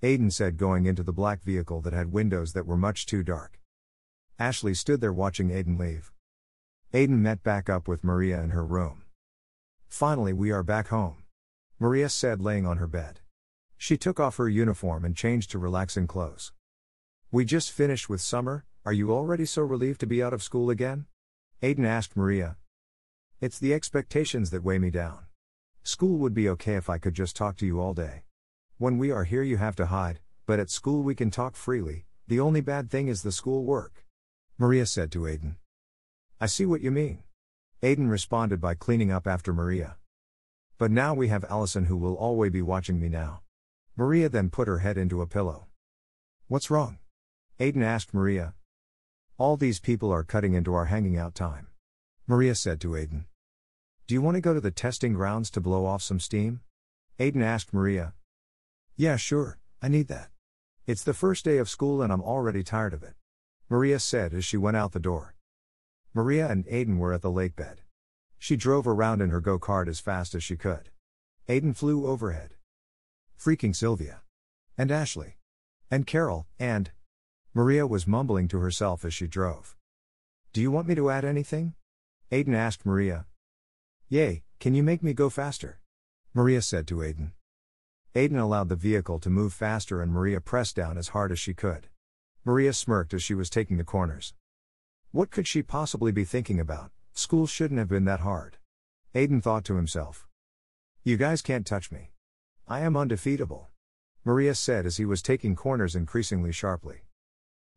Aiden 0.01 0.31
said, 0.31 0.57
going 0.57 0.85
into 0.85 1.03
the 1.03 1.13
black 1.13 1.41
vehicle 1.41 1.79
that 1.79 1.93
had 1.93 2.11
windows 2.11 2.51
that 2.51 2.67
were 2.67 2.75
much 2.75 3.05
too 3.05 3.23
dark. 3.23 3.61
Ashley 4.43 4.73
stood 4.73 4.99
there 4.99 5.13
watching 5.13 5.51
Aiden 5.51 5.79
leave. 5.79 6.11
Aiden 6.93 7.19
met 7.19 7.43
back 7.43 7.69
up 7.69 7.87
with 7.87 8.03
Maria 8.03 8.41
in 8.41 8.49
her 8.49 8.65
room. 8.65 9.03
Finally, 9.87 10.33
we 10.33 10.51
are 10.51 10.63
back 10.63 10.89
home. 10.89 11.23
Maria 11.79 12.09
said, 12.09 12.41
laying 12.41 12.65
on 12.65 12.75
her 12.75 12.85
bed. 12.85 13.21
She 13.77 13.95
took 13.95 14.19
off 14.19 14.35
her 14.35 14.49
uniform 14.49 15.05
and 15.05 15.15
changed 15.15 15.49
to 15.51 15.59
relaxing 15.59 16.07
clothes. 16.07 16.51
We 17.31 17.45
just 17.45 17.71
finished 17.71 18.09
with 18.09 18.19
summer, 18.19 18.65
are 18.83 18.91
you 18.91 19.13
already 19.13 19.45
so 19.45 19.61
relieved 19.61 20.01
to 20.01 20.07
be 20.07 20.21
out 20.21 20.33
of 20.33 20.43
school 20.43 20.69
again? 20.69 21.05
Aiden 21.61 21.85
asked 21.85 22.17
Maria. 22.17 22.57
It's 23.39 23.59
the 23.59 23.73
expectations 23.73 24.49
that 24.49 24.61
weigh 24.61 24.77
me 24.77 24.89
down. 24.89 25.27
School 25.83 26.17
would 26.17 26.33
be 26.33 26.49
okay 26.49 26.75
if 26.75 26.89
I 26.89 26.97
could 26.97 27.13
just 27.13 27.37
talk 27.37 27.55
to 27.59 27.65
you 27.65 27.79
all 27.79 27.93
day. 27.93 28.23
When 28.77 28.97
we 28.97 29.09
are 29.09 29.23
here, 29.23 29.43
you 29.43 29.55
have 29.55 29.77
to 29.77 29.85
hide, 29.85 30.19
but 30.45 30.59
at 30.59 30.69
school 30.69 31.01
we 31.01 31.15
can 31.15 31.31
talk 31.31 31.55
freely, 31.55 32.07
the 32.27 32.41
only 32.41 32.59
bad 32.59 32.91
thing 32.91 33.07
is 33.07 33.23
the 33.23 33.31
school 33.31 33.63
work. 33.63 34.02
Maria 34.57 34.85
said 34.85 35.11
to 35.11 35.21
Aiden. 35.21 35.55
I 36.39 36.45
see 36.45 36.65
what 36.65 36.81
you 36.81 36.91
mean. 36.91 37.23
Aiden 37.81 38.09
responded 38.09 38.61
by 38.61 38.75
cleaning 38.75 39.11
up 39.11 39.27
after 39.27 39.51
Maria. 39.51 39.97
But 40.77 40.91
now 40.91 41.13
we 41.13 41.29
have 41.29 41.45
Allison 41.49 41.85
who 41.85 41.97
will 41.97 42.15
always 42.15 42.51
be 42.51 42.61
watching 42.61 42.99
me 42.99 43.09
now. 43.09 43.41
Maria 43.95 44.29
then 44.29 44.49
put 44.49 44.67
her 44.67 44.79
head 44.79 44.97
into 44.97 45.21
a 45.21 45.27
pillow. 45.27 45.67
What's 46.47 46.69
wrong? 46.69 46.99
Aiden 47.59 47.83
asked 47.83 48.13
Maria. 48.13 48.53
All 49.37 49.57
these 49.57 49.79
people 49.79 50.11
are 50.11 50.23
cutting 50.23 50.53
into 50.53 50.73
our 50.73 50.85
hanging 50.85 51.17
out 51.17 51.35
time. 51.35 51.67
Maria 52.27 52.53
said 52.53 52.79
to 52.81 52.89
Aiden. 52.89 53.25
Do 54.05 54.13
you 54.13 54.21
want 54.21 54.35
to 54.35 54.41
go 54.41 54.53
to 54.53 54.61
the 54.61 54.71
testing 54.71 55.13
grounds 55.13 55.49
to 55.51 55.61
blow 55.61 55.85
off 55.85 56.03
some 56.03 56.19
steam? 56.19 56.61
Aiden 57.19 57.41
asked 57.41 57.73
Maria. 57.73 58.13
Yeah, 58.95 59.15
sure, 59.15 59.57
I 59.81 59.87
need 59.87 60.07
that. 60.09 60.29
It's 60.85 61.03
the 61.03 61.13
first 61.13 61.43
day 61.43 61.57
of 61.57 61.69
school 61.69 62.01
and 62.01 62.13
I'm 62.13 62.21
already 62.21 62.63
tired 62.63 62.93
of 62.93 63.01
it. 63.01 63.15
Maria 63.73 63.97
said 63.97 64.35
as 64.35 64.45
she 64.45 64.55
went 64.55 64.77
out 64.77 64.91
the 64.91 64.99
door. 64.99 65.33
Maria 66.13 66.47
and 66.47 66.63
Aiden 66.67 66.99
were 66.99 67.11
at 67.11 67.23
the 67.23 67.31
lake 67.31 67.55
bed. 67.55 67.81
She 68.37 68.55
drove 68.55 68.87
around 68.87 69.19
in 69.19 69.31
her 69.31 69.41
go 69.41 69.57
kart 69.57 69.87
as 69.87 69.99
fast 69.99 70.35
as 70.35 70.43
she 70.43 70.55
could. 70.55 70.91
Aiden 71.49 71.75
flew 71.75 72.05
overhead. 72.05 72.53
Freaking 73.35 73.75
Sylvia. 73.75 74.21
And 74.77 74.91
Ashley. 74.91 75.39
And 75.89 76.05
Carol, 76.05 76.45
and. 76.59 76.91
Maria 77.55 77.87
was 77.87 78.05
mumbling 78.05 78.47
to 78.49 78.59
herself 78.59 79.03
as 79.03 79.11
she 79.15 79.25
drove. 79.25 79.75
Do 80.53 80.61
you 80.61 80.69
want 80.69 80.87
me 80.87 80.93
to 80.93 81.09
add 81.09 81.25
anything? 81.25 81.73
Aiden 82.31 82.53
asked 82.53 82.85
Maria. 82.85 83.25
Yay, 84.07 84.43
can 84.59 84.75
you 84.75 84.83
make 84.83 85.01
me 85.01 85.13
go 85.13 85.31
faster? 85.31 85.79
Maria 86.35 86.61
said 86.61 86.85
to 86.89 86.97
Aiden. 86.97 87.31
Aiden 88.13 88.39
allowed 88.39 88.69
the 88.69 88.75
vehicle 88.75 89.17
to 89.17 89.31
move 89.31 89.51
faster 89.51 89.99
and 89.99 90.11
Maria 90.11 90.39
pressed 90.39 90.75
down 90.75 90.95
as 90.95 91.07
hard 91.07 91.31
as 91.31 91.39
she 91.39 91.55
could. 91.55 91.87
Maria 92.45 92.73
smirked 92.73 93.13
as 93.13 93.23
she 93.23 93.33
was 93.33 93.49
taking 93.49 93.77
the 93.77 93.85
corners. 93.85 94.33
What 95.11 95.31
could 95.31 95.47
she 95.47 95.63
possibly 95.63 96.11
be 96.11 96.25
thinking 96.25 96.59
about? 96.59 96.91
School 97.13 97.47
shouldn't 97.47 97.77
have 97.77 97.87
been 97.87 98.03
that 98.05 98.19
hard. 98.19 98.57
Aiden 99.15 99.41
thought 99.41 99.63
to 99.65 99.75
himself. 99.75 100.27
You 101.03 101.15
guys 101.15 101.41
can't 101.41 101.65
touch 101.65 101.91
me. 101.91 102.11
I 102.67 102.81
am 102.81 102.97
undefeatable. 102.97 103.69
Maria 104.25 104.55
said 104.55 104.85
as 104.85 104.97
he 104.97 105.05
was 105.05 105.21
taking 105.21 105.55
corners 105.55 105.95
increasingly 105.95 106.51
sharply. 106.51 107.03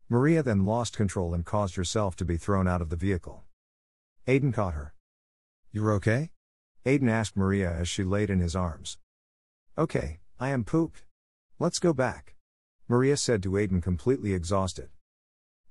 Maria 0.09 0.41
then 0.41 0.65
lost 0.65 0.97
control 0.97 1.33
and 1.33 1.45
caused 1.45 1.75
herself 1.75 2.15
to 2.15 2.25
be 2.25 2.37
thrown 2.37 2.67
out 2.67 2.81
of 2.81 2.89
the 2.89 2.95
vehicle. 2.95 3.43
Aiden 4.27 4.53
caught 4.53 4.73
her. 4.73 4.93
You're 5.71 5.91
okay? 5.93 6.31
Aiden 6.85 7.09
asked 7.09 7.37
Maria 7.37 7.69
as 7.71 7.87
she 7.87 8.03
laid 8.03 8.29
in 8.29 8.39
his 8.39 8.55
arms. 8.55 8.97
Okay, 9.77 10.19
I 10.39 10.49
am 10.49 10.63
pooped. 10.63 11.03
Let's 11.59 11.79
go 11.79 11.93
back. 11.93 12.36
Maria 12.89 13.17
said 13.17 13.43
to 13.43 13.51
Aiden, 13.51 13.83
completely 13.83 14.33
exhausted. 14.33 14.89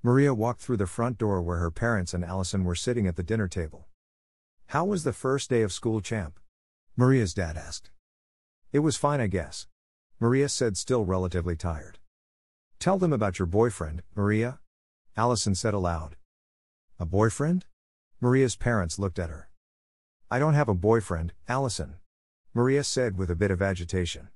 Maria 0.02 0.34
walked 0.34 0.60
through 0.60 0.76
the 0.76 0.86
front 0.86 1.16
door 1.16 1.40
where 1.40 1.58
her 1.58 1.70
parents 1.70 2.12
and 2.12 2.24
Allison 2.24 2.62
were 2.64 2.74
sitting 2.74 3.06
at 3.06 3.16
the 3.16 3.22
dinner 3.22 3.48
table. 3.48 3.88
How 4.66 4.84
was 4.84 5.04
the 5.04 5.12
first 5.12 5.48
day 5.48 5.62
of 5.62 5.72
school, 5.72 6.00
champ? 6.00 6.38
Maria's 6.96 7.32
dad 7.32 7.56
asked. 7.56 7.90
It 8.72 8.80
was 8.80 8.96
fine, 8.96 9.20
I 9.20 9.28
guess. 9.28 9.66
Maria 10.20 10.48
said, 10.48 10.76
still 10.76 11.04
relatively 11.04 11.56
tired. 11.56 11.98
Tell 12.78 12.98
them 12.98 13.12
about 13.12 13.38
your 13.38 13.46
boyfriend, 13.46 14.02
Maria? 14.14 14.60
Allison 15.16 15.54
said 15.54 15.72
aloud. 15.72 16.16
A 16.98 17.06
boyfriend? 17.06 17.64
Maria's 18.20 18.56
parents 18.56 18.98
looked 18.98 19.18
at 19.18 19.30
her. 19.30 19.48
I 20.30 20.38
don't 20.38 20.54
have 20.54 20.68
a 20.68 20.74
boyfriend, 20.74 21.32
Allison. 21.48 21.96
Maria 22.52 22.84
said 22.84 23.16
with 23.16 23.30
a 23.30 23.36
bit 23.36 23.50
of 23.50 23.62
agitation. 23.62 24.28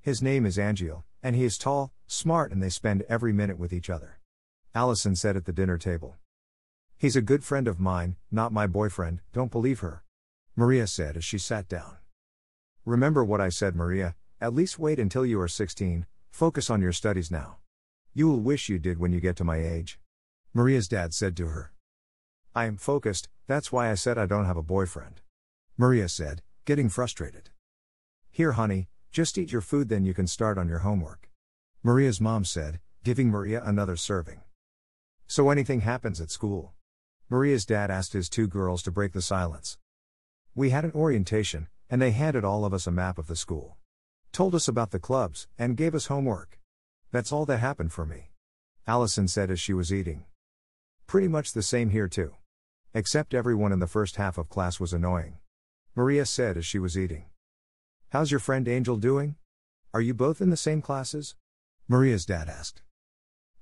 His 0.00 0.22
name 0.22 0.46
is 0.46 0.58
Angel, 0.58 1.04
and 1.26 1.34
he 1.34 1.42
is 1.42 1.58
tall, 1.58 1.92
smart, 2.06 2.52
and 2.52 2.62
they 2.62 2.68
spend 2.68 3.02
every 3.08 3.32
minute 3.32 3.58
with 3.58 3.72
each 3.72 3.90
other. 3.90 4.20
Allison 4.76 5.16
said 5.16 5.36
at 5.36 5.44
the 5.44 5.52
dinner 5.52 5.76
table. 5.76 6.14
He's 6.96 7.16
a 7.16 7.20
good 7.20 7.42
friend 7.42 7.66
of 7.66 7.80
mine, 7.80 8.14
not 8.30 8.52
my 8.52 8.68
boyfriend, 8.68 9.22
don't 9.32 9.50
believe 9.50 9.80
her. 9.80 10.04
Maria 10.54 10.86
said 10.86 11.16
as 11.16 11.24
she 11.24 11.36
sat 11.36 11.68
down. 11.68 11.96
Remember 12.84 13.24
what 13.24 13.40
I 13.40 13.48
said, 13.48 13.74
Maria, 13.74 14.14
at 14.40 14.54
least 14.54 14.78
wait 14.78 15.00
until 15.00 15.26
you 15.26 15.40
are 15.40 15.48
16, 15.48 16.06
focus 16.30 16.70
on 16.70 16.80
your 16.80 16.92
studies 16.92 17.28
now. 17.28 17.56
You 18.14 18.28
will 18.28 18.38
wish 18.38 18.68
you 18.68 18.78
did 18.78 19.00
when 19.00 19.10
you 19.10 19.18
get 19.18 19.34
to 19.38 19.44
my 19.44 19.56
age. 19.56 19.98
Maria's 20.54 20.86
dad 20.86 21.12
said 21.12 21.36
to 21.38 21.48
her. 21.48 21.72
I 22.54 22.66
am 22.66 22.76
focused, 22.76 23.28
that's 23.48 23.72
why 23.72 23.90
I 23.90 23.96
said 23.96 24.16
I 24.16 24.26
don't 24.26 24.46
have 24.46 24.56
a 24.56 24.62
boyfriend. 24.62 25.22
Maria 25.76 26.08
said, 26.08 26.42
getting 26.64 26.88
frustrated. 26.88 27.50
Here, 28.30 28.52
honey, 28.52 28.90
just 29.16 29.38
eat 29.38 29.50
your 29.50 29.62
food, 29.62 29.88
then 29.88 30.04
you 30.04 30.12
can 30.12 30.26
start 30.26 30.58
on 30.58 30.68
your 30.68 30.80
homework. 30.80 31.30
Maria's 31.82 32.20
mom 32.20 32.44
said, 32.44 32.80
giving 33.02 33.30
Maria 33.30 33.62
another 33.64 33.96
serving. 33.96 34.42
So 35.26 35.48
anything 35.48 35.80
happens 35.80 36.20
at 36.20 36.30
school? 36.30 36.74
Maria's 37.30 37.64
dad 37.64 37.90
asked 37.90 38.12
his 38.12 38.28
two 38.28 38.46
girls 38.46 38.82
to 38.82 38.90
break 38.90 39.14
the 39.14 39.22
silence. 39.22 39.78
We 40.54 40.68
had 40.68 40.84
an 40.84 40.92
orientation, 40.94 41.68
and 41.88 42.02
they 42.02 42.10
handed 42.10 42.44
all 42.44 42.66
of 42.66 42.74
us 42.74 42.86
a 42.86 42.90
map 42.90 43.16
of 43.16 43.26
the 43.26 43.36
school. 43.36 43.78
Told 44.32 44.54
us 44.54 44.68
about 44.68 44.90
the 44.90 44.98
clubs, 44.98 45.48
and 45.58 45.78
gave 45.78 45.94
us 45.94 46.08
homework. 46.08 46.58
That's 47.10 47.32
all 47.32 47.46
that 47.46 47.56
happened 47.56 47.94
for 47.94 48.04
me. 48.04 48.32
Allison 48.86 49.28
said 49.28 49.50
as 49.50 49.58
she 49.58 49.72
was 49.72 49.94
eating. 49.94 50.24
Pretty 51.06 51.28
much 51.28 51.54
the 51.54 51.62
same 51.62 51.88
here, 51.88 52.08
too. 52.08 52.34
Except 52.92 53.32
everyone 53.32 53.72
in 53.72 53.78
the 53.78 53.86
first 53.86 54.16
half 54.16 54.36
of 54.36 54.50
class 54.50 54.78
was 54.78 54.92
annoying. 54.92 55.38
Maria 55.94 56.26
said 56.26 56.58
as 56.58 56.66
she 56.66 56.78
was 56.78 56.98
eating. 56.98 57.30
How's 58.10 58.30
your 58.30 58.40
friend 58.40 58.68
Angel 58.68 58.96
doing? 58.96 59.34
Are 59.92 60.00
you 60.00 60.14
both 60.14 60.40
in 60.40 60.50
the 60.50 60.56
same 60.56 60.80
classes? 60.80 61.34
Maria's 61.88 62.24
dad 62.24 62.48
asked. 62.48 62.82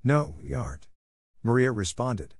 No, 0.02 0.34
we 0.42 0.52
aren't. 0.52 0.86
Maria 1.42 1.72
responded. 1.72 2.34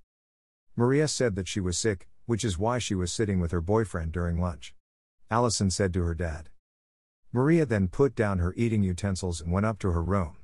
Maria 0.77 1.09
said 1.09 1.35
that 1.35 1.49
she 1.49 1.61
was 1.61 1.79
sick, 1.79 2.09
which 2.27 2.45
is 2.45 2.59
why 2.59 2.79
she 2.79 2.95
was 2.95 3.11
sitting 3.11 3.41
with 3.41 3.53
her 3.53 3.63
boyfriend 3.63 4.13
during 4.13 4.39
lunch. 4.39 4.75
Allison 5.31 5.71
said 5.71 5.95
to 5.95 6.03
her 6.03 6.15
dad. 6.15 6.51
Maria 7.33 7.65
then 7.65 7.89
put 7.89 8.15
down 8.15 8.39
her 8.39 8.53
eating 8.55 8.83
utensils 8.83 9.41
and 9.41 9.51
went 9.51 9.67
up 9.67 9.79
to 9.79 9.91
her 9.93 10.03
room. 10.03 10.37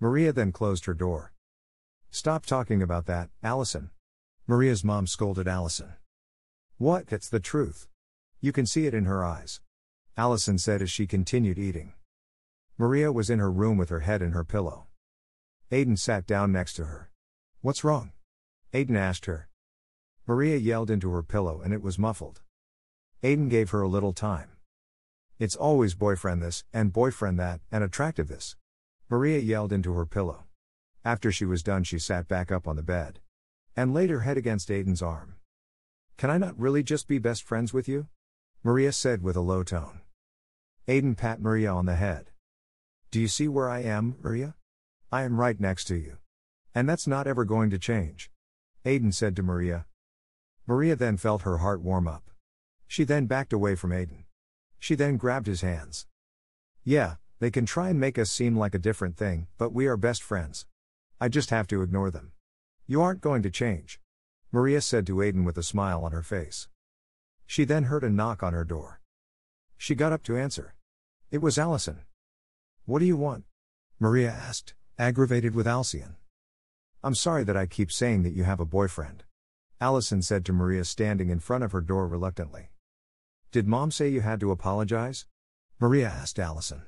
Maria 0.00 0.32
then 0.32 0.50
closed 0.50 0.86
her 0.86 0.94
door. 0.94 1.32
Stop 2.10 2.46
talking 2.46 2.82
about 2.82 3.04
that, 3.06 3.28
Allison. 3.42 3.90
Maria's 4.46 4.82
mom 4.82 5.06
scolded 5.06 5.46
Allison. 5.46 5.92
What? 6.78 7.12
It's 7.12 7.28
the 7.28 7.38
truth. 7.38 7.86
You 8.40 8.52
can 8.52 8.64
see 8.64 8.86
it 8.86 8.94
in 8.94 9.04
her 9.04 9.22
eyes. 9.22 9.60
Allison 10.16 10.58
said 10.58 10.82
as 10.82 10.90
she 10.90 11.06
continued 11.06 11.58
eating. 11.58 11.94
Maria 12.76 13.12
was 13.12 13.30
in 13.30 13.38
her 13.38 13.50
room 13.50 13.76
with 13.76 13.88
her 13.88 14.00
head 14.00 14.22
in 14.22 14.32
her 14.32 14.44
pillow. 14.44 14.86
Aiden 15.70 15.98
sat 15.98 16.26
down 16.26 16.52
next 16.52 16.74
to 16.74 16.86
her. 16.86 17.10
What's 17.60 17.84
wrong? 17.84 18.12
Aiden 18.72 18.96
asked 18.96 19.26
her. 19.26 19.48
Maria 20.26 20.56
yelled 20.56 20.90
into 20.90 21.10
her 21.10 21.22
pillow 21.22 21.60
and 21.60 21.72
it 21.72 21.82
was 21.82 21.98
muffled. 21.98 22.40
Aiden 23.22 23.50
gave 23.50 23.70
her 23.70 23.82
a 23.82 23.88
little 23.88 24.12
time. 24.12 24.50
It's 25.38 25.56
always 25.56 25.94
boyfriend 25.94 26.42
this, 26.42 26.64
and 26.72 26.92
boyfriend 26.92 27.38
that, 27.38 27.60
and 27.72 27.82
attractive 27.82 28.28
this. 28.28 28.56
Maria 29.08 29.38
yelled 29.38 29.72
into 29.72 29.92
her 29.94 30.06
pillow. 30.06 30.44
After 31.04 31.32
she 31.32 31.44
was 31.44 31.62
done, 31.62 31.82
she 31.82 31.98
sat 31.98 32.28
back 32.28 32.52
up 32.52 32.68
on 32.68 32.76
the 32.76 32.82
bed. 32.82 33.20
And 33.74 33.94
laid 33.94 34.10
her 34.10 34.20
head 34.20 34.36
against 34.36 34.68
Aiden's 34.68 35.00
arm. 35.00 35.36
Can 36.18 36.28
I 36.28 36.36
not 36.36 36.58
really 36.58 36.82
just 36.82 37.08
be 37.08 37.18
best 37.18 37.42
friends 37.42 37.72
with 37.72 37.88
you? 37.88 38.08
Maria 38.62 38.92
said 38.92 39.22
with 39.22 39.36
a 39.36 39.40
low 39.40 39.62
tone. 39.62 40.00
Aiden 40.86 41.16
pat 41.16 41.40
Maria 41.40 41.72
on 41.72 41.86
the 41.86 41.94
head. 41.94 42.26
Do 43.10 43.18
you 43.18 43.26
see 43.26 43.48
where 43.48 43.70
I 43.70 43.80
am, 43.80 44.16
Maria? 44.22 44.54
I 45.10 45.22
am 45.22 45.40
right 45.40 45.58
next 45.58 45.86
to 45.86 45.96
you. 45.96 46.18
And 46.74 46.86
that's 46.86 47.06
not 47.06 47.26
ever 47.26 47.46
going 47.46 47.70
to 47.70 47.78
change. 47.78 48.30
Aiden 48.84 49.14
said 49.14 49.34
to 49.36 49.42
Maria. 49.42 49.86
Maria 50.66 50.94
then 50.94 51.16
felt 51.16 51.42
her 51.42 51.58
heart 51.58 51.80
warm 51.80 52.06
up. 52.06 52.30
She 52.86 53.02
then 53.02 53.24
backed 53.24 53.54
away 53.54 53.76
from 53.76 53.92
Aiden. 53.92 54.24
She 54.78 54.94
then 54.94 55.16
grabbed 55.16 55.46
his 55.46 55.62
hands. 55.62 56.06
Yeah, 56.84 57.14
they 57.38 57.50
can 57.50 57.64
try 57.64 57.88
and 57.88 57.98
make 57.98 58.18
us 58.18 58.30
seem 58.30 58.58
like 58.58 58.74
a 58.74 58.78
different 58.78 59.16
thing, 59.16 59.46
but 59.56 59.72
we 59.72 59.86
are 59.86 59.96
best 59.96 60.22
friends. 60.22 60.66
I 61.18 61.30
just 61.30 61.48
have 61.48 61.66
to 61.68 61.80
ignore 61.80 62.10
them. 62.10 62.32
You 62.86 63.00
aren't 63.00 63.22
going 63.22 63.42
to 63.42 63.50
change. 63.50 64.00
Maria 64.52 64.82
said 64.82 65.06
to 65.06 65.16
Aiden 65.16 65.46
with 65.46 65.56
a 65.56 65.62
smile 65.62 66.04
on 66.04 66.12
her 66.12 66.22
face. 66.22 66.68
She 67.50 67.64
then 67.64 67.86
heard 67.86 68.04
a 68.04 68.10
knock 68.10 68.44
on 68.44 68.52
her 68.52 68.62
door. 68.62 69.00
She 69.76 69.96
got 69.96 70.12
up 70.12 70.22
to 70.22 70.36
answer. 70.36 70.76
It 71.32 71.42
was 71.42 71.58
Allison. 71.58 72.02
What 72.84 73.00
do 73.00 73.06
you 73.06 73.16
want? 73.16 73.42
Maria 73.98 74.30
asked, 74.30 74.74
aggravated 74.96 75.52
with 75.52 75.66
Allison. 75.66 76.14
I'm 77.02 77.16
sorry 77.16 77.42
that 77.42 77.56
I 77.56 77.66
keep 77.66 77.90
saying 77.90 78.22
that 78.22 78.34
you 78.34 78.44
have 78.44 78.60
a 78.60 78.64
boyfriend. 78.64 79.24
Allison 79.80 80.22
said 80.22 80.44
to 80.44 80.52
Maria 80.52 80.84
standing 80.84 81.28
in 81.28 81.40
front 81.40 81.64
of 81.64 81.72
her 81.72 81.80
door 81.80 82.06
reluctantly. 82.06 82.70
Did 83.50 83.66
mom 83.66 83.90
say 83.90 84.08
you 84.08 84.20
had 84.20 84.38
to 84.38 84.52
apologize? 84.52 85.26
Maria 85.80 86.06
asked 86.06 86.38
Allison. 86.38 86.82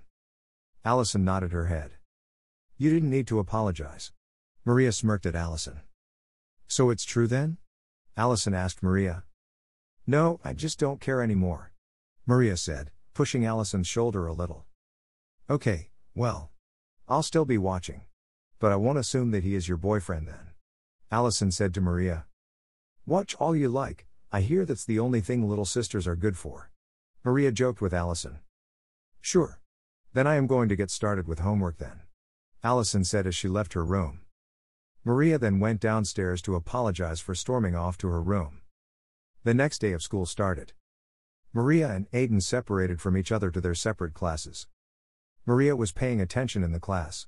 Allison 0.85 1.25
nodded 1.25 1.51
her 1.51 1.67
head. 1.67 1.95
You 2.79 2.95
didn't 2.95 3.11
need 3.11 3.27
to 3.27 3.41
apologize. 3.41 4.13
Maria 4.65 4.93
smirked 4.93 5.27
at 5.27 5.35
Allison. 5.35 5.81
So 6.69 6.91
it's 6.91 7.05
true 7.05 7.27
then? 7.27 7.57
Allison 8.17 8.55
asked 8.55 8.81
Maria. 8.81 9.25
No, 10.07 10.41
I 10.45 10.53
just 10.53 10.79
don't 10.79 11.01
care 11.01 11.23
anymore. 11.23 11.73
Maria 12.27 12.57
said, 12.57 12.91
pushing 13.15 13.45
Allison's 13.45 13.87
shoulder 13.87 14.27
a 14.27 14.33
little. 14.33 14.67
Okay, 15.49 15.91
well. 16.15 16.51
I'll 17.09 17.23
still 17.23 17.45
be 17.45 17.59
watching. 17.59 18.03
But 18.59 18.73
I 18.73 18.77
won't 18.77 18.99
assume 18.99 19.31
that 19.33 19.45
he 19.45 19.55
is 19.55 19.69
your 19.69 19.77
boyfriend 19.77 20.27
then. 20.27 20.51
Allison 21.11 21.51
said 21.51 21.75
to 21.75 21.81
Maria. 21.81 22.27
Watch 23.07 23.35
all 23.37 23.55
you 23.55 23.69
like, 23.69 24.07
I 24.33 24.41
hear 24.41 24.65
that's 24.65 24.85
the 24.85 24.99
only 24.99 25.21
thing 25.21 25.49
little 25.49 25.65
sisters 25.65 26.07
are 26.07 26.17
good 26.17 26.37
for. 26.37 26.71
Maria 27.25 27.53
joked 27.53 27.81
with 27.81 27.93
Allison. 27.93 28.39
Sure. 29.21 29.61
Then 30.15 30.27
I 30.27 30.37
am 30.37 30.47
going 30.47 30.69
to 30.69 30.77
get 30.77 30.91
started 30.91 31.29
with 31.29 31.41
homework 31.41 31.79
then. 31.79 32.03
Allison 32.65 33.05
said 33.05 33.27
as 33.27 33.35
she 33.35 33.49
left 33.49 33.75
her 33.75 33.85
room. 33.85 34.23
Maria 35.05 35.39
then 35.39 35.61
went 35.61 35.81
downstairs 35.81 36.41
to 36.43 36.55
apologize 36.55 37.21
for 37.21 37.35
storming 37.35 37.75
off 37.75 37.99
to 37.99 38.09
her 38.09 38.23
room. 38.23 38.62
The 39.45 39.55
next 39.55 39.81
day 39.81 39.91
of 39.91 40.03
school 40.03 40.25
started. 40.25 40.73
Maria 41.53 41.91
and 41.91 42.09
Aiden 42.13 42.41
separated 42.41 43.01
from 43.01 43.17
each 43.17 43.33
other 43.33 43.51
to 43.51 43.61
their 43.61 43.75
separate 43.75 44.15
classes. 44.15 44.69
Maria 45.45 45.75
was 45.75 45.91
paying 45.91 46.21
attention 46.21 46.63
in 46.63 46.71
the 46.71 46.79
class. 46.79 47.27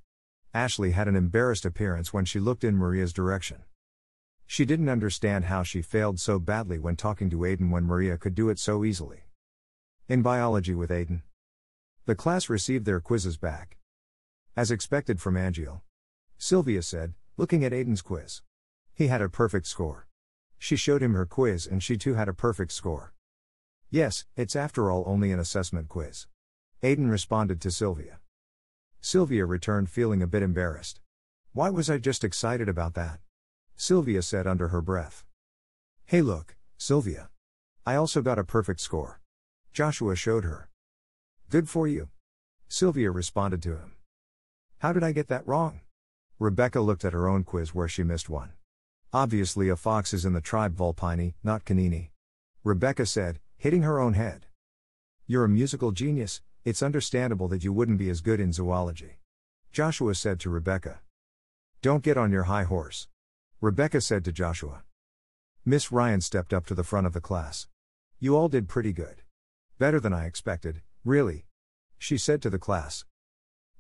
Ashley 0.55 0.93
had 0.93 1.09
an 1.09 1.17
embarrassed 1.17 1.65
appearance 1.65 2.13
when 2.13 2.25
she 2.25 2.39
looked 2.39 2.63
in 2.63 2.77
Maria's 2.77 3.13
direction. 3.13 3.65
She 4.47 4.65
didn't 4.65 4.89
understand 4.89 5.47
how 5.47 5.65
she 5.65 5.83
failed 5.83 6.21
so 6.21 6.39
badly 6.39 6.79
when 6.79 6.95
talking 6.95 7.31
to 7.31 7.39
Aiden 7.39 7.71
when 7.71 7.83
Maria 7.83 8.17
could 8.17 8.37
do 8.37 8.49
it 8.49 8.61
so 8.61 8.85
easily. 8.85 9.25
In 10.09 10.23
biology 10.23 10.75
with 10.77 10.91
Aiden, 10.91 11.23
the 12.07 12.15
class 12.15 12.49
received 12.49 12.85
their 12.85 13.01
quizzes 13.01 13.39
back. 13.39 13.77
As 14.57 14.71
expected 14.71 15.21
from 15.21 15.37
Angel, 15.37 15.83
Sylvia 16.39 16.83
said, 16.83 17.15
looking 17.37 17.65
at 17.65 17.73
Aiden's 17.73 18.03
quiz. 18.03 18.43
He 18.95 19.09
had 19.09 19.21
a 19.21 19.29
perfect 19.29 19.67
score. 19.67 20.07
She 20.59 20.77
showed 20.77 21.03
him 21.03 21.15
her 21.15 21.27
quiz 21.27 21.67
and 21.67 21.83
she 21.83 21.97
too 21.97 22.15
had 22.15 22.29
a 22.29 22.35
perfect 22.35 22.73
score. 22.73 23.13
Yes, 23.91 24.25
it's 24.37 24.57
after 24.57 24.91
all 24.91 25.05
only 25.07 25.31
an 25.31 25.39
assessment 25.39 25.89
quiz. 25.89 26.27
Aiden 26.83 27.11
responded 27.11 27.61
to 27.61 27.71
Sylvia. 27.71 28.19
Sylvia 29.01 29.47
returned 29.47 29.91
feeling 29.91 30.23
a 30.23 30.27
bit 30.27 30.43
embarrassed. 30.43 31.01
Why 31.53 31.71
was 31.71 31.89
I 31.89 31.99
just 31.99 32.25
excited 32.25 32.69
about 32.69 32.95
that? 32.95 33.21
Sylvia 33.77 34.23
said 34.23 34.47
under 34.47 34.69
her 34.69 34.81
breath. 34.81 35.25
Hey, 36.07 36.23
look, 36.23 36.57
Sylvia. 36.79 37.29
I 37.87 37.95
also 37.95 38.23
got 38.23 38.39
a 38.39 38.45
perfect 38.45 38.81
score. 38.81 39.21
Joshua 39.73 40.17
showed 40.17 40.45
her. 40.45 40.69
Good 41.51 41.69
for 41.69 41.87
you. 41.87 42.09
Sylvia 42.69 43.11
responded 43.11 43.63
to 43.63 43.77
him. 43.77 43.93
How 44.79 44.93
did 44.93 45.05
I 45.05 45.13
get 45.13 45.29
that 45.29 45.47
wrong? 45.47 45.81
Rebecca 46.39 46.81
looked 46.81 47.05
at 47.05 47.13
her 47.13 47.29
own 47.29 47.45
quiz 47.45 47.75
where 47.75 47.89
she 47.89 48.03
missed 48.03 48.29
one. 48.29 48.53
Obviously, 49.15 49.69
a 49.69 49.77
fox 49.77 50.13
is 50.13 50.25
in 50.25 50.33
the 50.33 50.41
tribe 50.41 50.75
Vulpini, 50.75 51.35
not 51.45 51.65
Canini. 51.65 52.11
Rebecca 52.65 53.07
said, 53.07 53.39
hitting 53.57 53.83
her 53.83 54.01
own 54.01 54.15
head. 54.15 54.47
You're 55.29 55.45
a 55.45 55.49
musical 55.49 55.93
genius, 55.93 56.43
it's 56.65 56.83
understandable 56.83 57.47
that 57.47 57.63
you 57.63 57.73
wouldn't 57.73 57.99
be 57.99 58.11
as 58.11 58.21
good 58.21 58.41
in 58.41 58.53
zoology. 58.53 59.21
Joshua 59.71 60.17
said 60.17 60.41
to 60.41 60.51
Rebecca. 60.51 60.99
Don't 61.81 62.03
get 62.03 62.17
on 62.17 62.33
your 62.33 62.45
high 62.45 62.65
horse. 62.65 63.07
Rebecca 63.61 64.01
said 64.01 64.25
to 64.25 64.33
Joshua. 64.33 64.83
Miss 65.65 65.93
Ryan 65.93 66.21
stepped 66.21 66.53
up 66.53 66.67
to 66.67 66.75
the 66.75 66.83
front 66.83 67.07
of 67.07 67.13
the 67.13 67.21
class. 67.21 67.69
You 68.19 68.37
all 68.37 68.49
did 68.49 68.69
pretty 68.69 68.93
good. 68.93 69.23
Better 69.79 70.01
than 70.01 70.13
I 70.13 70.27
expected, 70.27 70.83
really. 71.05 71.47
She 71.99 72.19
said 72.19 72.43
to 72.43 72.51
the 72.51 72.59
class. 72.59 73.05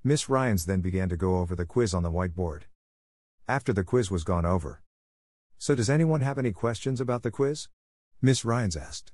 Miss 0.04 0.28
Ryans 0.28 0.66
then 0.66 0.80
began 0.80 1.08
to 1.08 1.16
go 1.16 1.38
over 1.38 1.56
the 1.56 1.66
quiz 1.66 1.92
on 1.92 2.04
the 2.04 2.12
whiteboard. 2.12 2.62
After 3.48 3.72
the 3.72 3.82
quiz 3.82 4.12
was 4.12 4.22
gone 4.22 4.46
over. 4.46 4.83
So, 5.58 5.74
does 5.74 5.90
anyone 5.90 6.20
have 6.20 6.38
any 6.38 6.52
questions 6.52 7.00
about 7.00 7.22
the 7.22 7.30
quiz? 7.30 7.68
Miss 8.20 8.44
Ryans 8.44 8.76
asked. 8.76 9.12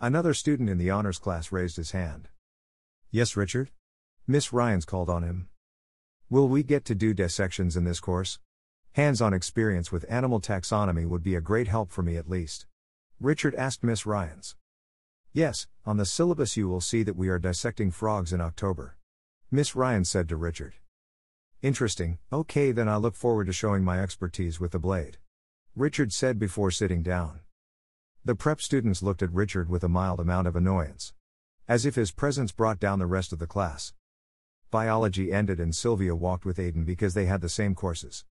Another 0.00 0.34
student 0.34 0.68
in 0.68 0.78
the 0.78 0.90
honors 0.90 1.18
class 1.18 1.52
raised 1.52 1.76
his 1.76 1.92
hand. 1.92 2.28
Yes, 3.10 3.36
Richard? 3.36 3.70
Miss 4.26 4.52
Ryans 4.52 4.84
called 4.84 5.08
on 5.08 5.22
him. 5.22 5.48
Will 6.28 6.48
we 6.48 6.62
get 6.62 6.84
to 6.86 6.94
do 6.94 7.14
dissections 7.14 7.76
in 7.76 7.84
this 7.84 8.00
course? 8.00 8.38
Hands 8.92 9.20
on 9.20 9.32
experience 9.32 9.92
with 9.92 10.04
animal 10.08 10.40
taxonomy 10.40 11.06
would 11.06 11.22
be 11.22 11.34
a 11.34 11.40
great 11.40 11.68
help 11.68 11.90
for 11.90 12.02
me 12.02 12.16
at 12.16 12.28
least. 12.28 12.66
Richard 13.20 13.54
asked 13.54 13.84
Miss 13.84 14.04
Ryans. 14.04 14.56
Yes, 15.32 15.66
on 15.86 15.96
the 15.96 16.04
syllabus 16.04 16.56
you 16.56 16.68
will 16.68 16.80
see 16.80 17.02
that 17.02 17.16
we 17.16 17.28
are 17.28 17.38
dissecting 17.38 17.90
frogs 17.90 18.32
in 18.32 18.40
October. 18.40 18.96
Miss 19.50 19.76
Ryan 19.76 20.04
said 20.04 20.28
to 20.28 20.36
Richard. 20.36 20.74
Interesting, 21.62 22.18
okay, 22.32 22.72
then 22.72 22.88
I 22.88 22.96
look 22.96 23.14
forward 23.14 23.46
to 23.46 23.52
showing 23.52 23.84
my 23.84 24.00
expertise 24.02 24.58
with 24.58 24.72
the 24.72 24.78
blade. 24.78 25.18
Richard 25.74 26.12
said 26.12 26.38
before 26.38 26.70
sitting 26.70 27.02
down. 27.02 27.40
The 28.26 28.34
prep 28.34 28.60
students 28.60 29.02
looked 29.02 29.22
at 29.22 29.32
Richard 29.32 29.70
with 29.70 29.82
a 29.82 29.88
mild 29.88 30.20
amount 30.20 30.46
of 30.46 30.54
annoyance. 30.54 31.14
As 31.66 31.86
if 31.86 31.94
his 31.94 32.10
presence 32.10 32.52
brought 32.52 32.78
down 32.78 32.98
the 32.98 33.06
rest 33.06 33.32
of 33.32 33.38
the 33.38 33.46
class. 33.46 33.94
Biology 34.70 35.32
ended 35.32 35.58
and 35.58 35.74
Sylvia 35.74 36.14
walked 36.14 36.44
with 36.44 36.58
Aiden 36.58 36.84
because 36.84 37.14
they 37.14 37.24
had 37.24 37.40
the 37.40 37.48
same 37.48 37.74
courses. 37.74 38.26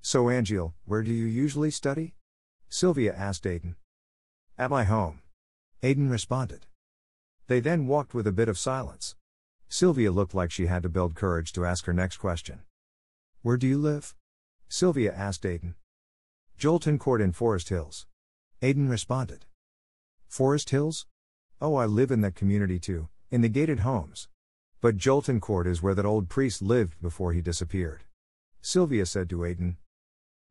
So, 0.00 0.30
Angel, 0.30 0.72
where 0.86 1.02
do 1.02 1.12
you 1.12 1.26
usually 1.26 1.70
study? 1.70 2.14
Sylvia 2.70 3.14
asked 3.14 3.44
Aiden. 3.44 3.74
At 4.56 4.70
my 4.70 4.84
home. 4.84 5.20
Aiden 5.82 6.10
responded. 6.10 6.64
They 7.48 7.60
then 7.60 7.86
walked 7.86 8.14
with 8.14 8.26
a 8.26 8.32
bit 8.32 8.48
of 8.48 8.56
silence. 8.56 9.14
Sylvia 9.68 10.10
looked 10.10 10.32
like 10.32 10.50
she 10.50 10.68
had 10.68 10.82
to 10.84 10.88
build 10.88 11.16
courage 11.16 11.52
to 11.52 11.66
ask 11.66 11.84
her 11.84 11.92
next 11.92 12.16
question. 12.16 12.60
Where 13.42 13.58
do 13.58 13.66
you 13.66 13.76
live? 13.76 14.14
Sylvia 14.70 15.12
asked 15.12 15.42
Aiden. 15.42 15.74
Jolton 16.62 16.96
Court 16.96 17.20
in 17.20 17.32
Forest 17.32 17.70
Hills. 17.70 18.06
Aiden 18.62 18.88
responded. 18.88 19.46
Forest 20.28 20.70
Hills? 20.70 21.06
Oh, 21.60 21.74
I 21.74 21.86
live 21.86 22.12
in 22.12 22.20
that 22.20 22.36
community 22.36 22.78
too, 22.78 23.08
in 23.32 23.40
the 23.40 23.48
gated 23.48 23.80
homes. 23.80 24.28
But 24.80 24.96
Jolton 24.96 25.40
Court 25.40 25.66
is 25.66 25.82
where 25.82 25.96
that 25.96 26.06
old 26.06 26.28
priest 26.28 26.62
lived 26.62 27.02
before 27.02 27.32
he 27.32 27.40
disappeared. 27.40 28.04
Sylvia 28.60 29.06
said 29.06 29.28
to 29.30 29.38
Aiden. 29.38 29.74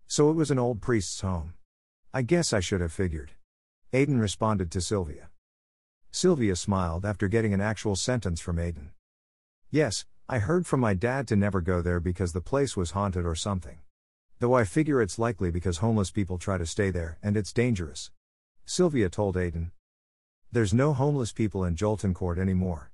So 0.06 0.30
it 0.30 0.34
was 0.34 0.52
an 0.52 0.60
old 0.60 0.82
priest's 0.82 1.22
home. 1.22 1.54
I 2.14 2.24
guess 2.24 2.52
I 2.52 2.60
should 2.60 2.82
have 2.82 2.92
figured. 2.92 3.32
Aiden 3.94 4.20
responded 4.20 4.70
to 4.72 4.82
Sylvia. 4.82 5.30
Sylvia 6.12 6.58
smiled 6.58 7.06
after 7.06 7.30
getting 7.30 7.54
an 7.54 7.62
actual 7.62 7.96
sentence 7.96 8.42
from 8.42 8.58
Aiden. 8.58 8.90
Yes, 9.70 10.04
I 10.28 10.40
heard 10.40 10.68
from 10.68 10.82
my 10.82 10.94
dad 10.94 11.26
to 11.30 11.38
never 11.38 11.62
go 11.62 11.82
there 11.82 12.02
because 12.02 12.34
the 12.34 12.42
place 12.42 12.76
was 12.76 12.92
haunted 12.92 13.26
or 13.26 13.34
something. 13.34 13.78
Though 14.42 14.56
I 14.56 14.64
figure 14.64 15.04
it's 15.04 15.20
likely 15.20 15.52
because 15.52 15.78
homeless 15.78 16.10
people 16.10 16.40
try 16.40 16.58
to 16.58 16.66
stay 16.66 16.90
there 16.90 17.20
and 17.22 17.38
it's 17.38 17.54
dangerous. 17.54 18.10
Sylvia 18.66 19.08
told 19.08 19.36
Aiden. 19.36 19.70
There's 20.52 20.74
no 20.74 20.94
homeless 20.94 21.32
people 21.32 21.64
in 21.64 21.76
Jolton 21.76 22.16
Court 22.16 22.40
anymore. 22.40 22.90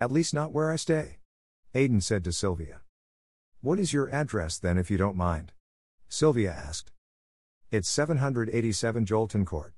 At 0.00 0.10
least 0.10 0.32
not 0.32 0.52
where 0.52 0.72
I 0.72 0.76
stay. 0.76 1.18
Aiden 1.74 2.02
said 2.02 2.24
to 2.24 2.32
Sylvia. 2.32 2.80
What 3.60 3.78
is 3.78 3.92
your 3.92 4.08
address 4.08 4.56
then, 4.56 4.78
if 4.78 4.90
you 4.90 4.96
don't 4.96 5.18
mind? 5.18 5.52
Sylvia 6.08 6.50
asked. 6.50 6.92
It's 7.70 7.90
787 7.90 9.04
Jolton 9.04 9.44
Court. 9.44 9.74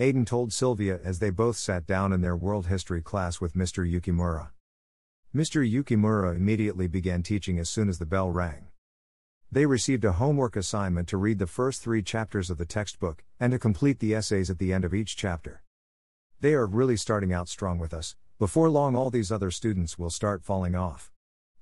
Aiden 0.00 0.26
told 0.26 0.52
Sylvia 0.52 0.98
as 1.04 1.20
they 1.20 1.30
both 1.30 1.56
sat 1.56 1.86
down 1.86 2.12
in 2.12 2.22
their 2.22 2.34
world 2.34 2.66
history 2.66 3.02
class 3.02 3.40
with 3.40 3.54
Mr. 3.54 3.88
Yukimura. 3.88 4.48
Mr. 5.32 5.62
Yukimura 5.64 6.34
immediately 6.34 6.88
began 6.88 7.22
teaching 7.22 7.56
as 7.56 7.70
soon 7.70 7.88
as 7.88 8.00
the 8.00 8.04
bell 8.04 8.32
rang. 8.32 8.66
They 9.56 9.64
received 9.64 10.04
a 10.04 10.12
homework 10.12 10.54
assignment 10.54 11.08
to 11.08 11.16
read 11.16 11.38
the 11.38 11.46
first 11.46 11.80
three 11.80 12.02
chapters 12.02 12.50
of 12.50 12.58
the 12.58 12.66
textbook, 12.66 13.24
and 13.40 13.52
to 13.52 13.58
complete 13.58 14.00
the 14.00 14.14
essays 14.14 14.50
at 14.50 14.58
the 14.58 14.70
end 14.70 14.84
of 14.84 14.92
each 14.92 15.16
chapter. 15.16 15.62
They 16.42 16.52
are 16.52 16.66
really 16.66 16.98
starting 16.98 17.32
out 17.32 17.48
strong 17.48 17.78
with 17.78 17.94
us, 17.94 18.16
Before 18.38 18.68
long, 18.68 18.94
all 18.94 19.08
these 19.08 19.32
other 19.32 19.50
students 19.50 19.98
will 19.98 20.10
start 20.10 20.44
falling 20.44 20.74
off. 20.74 21.10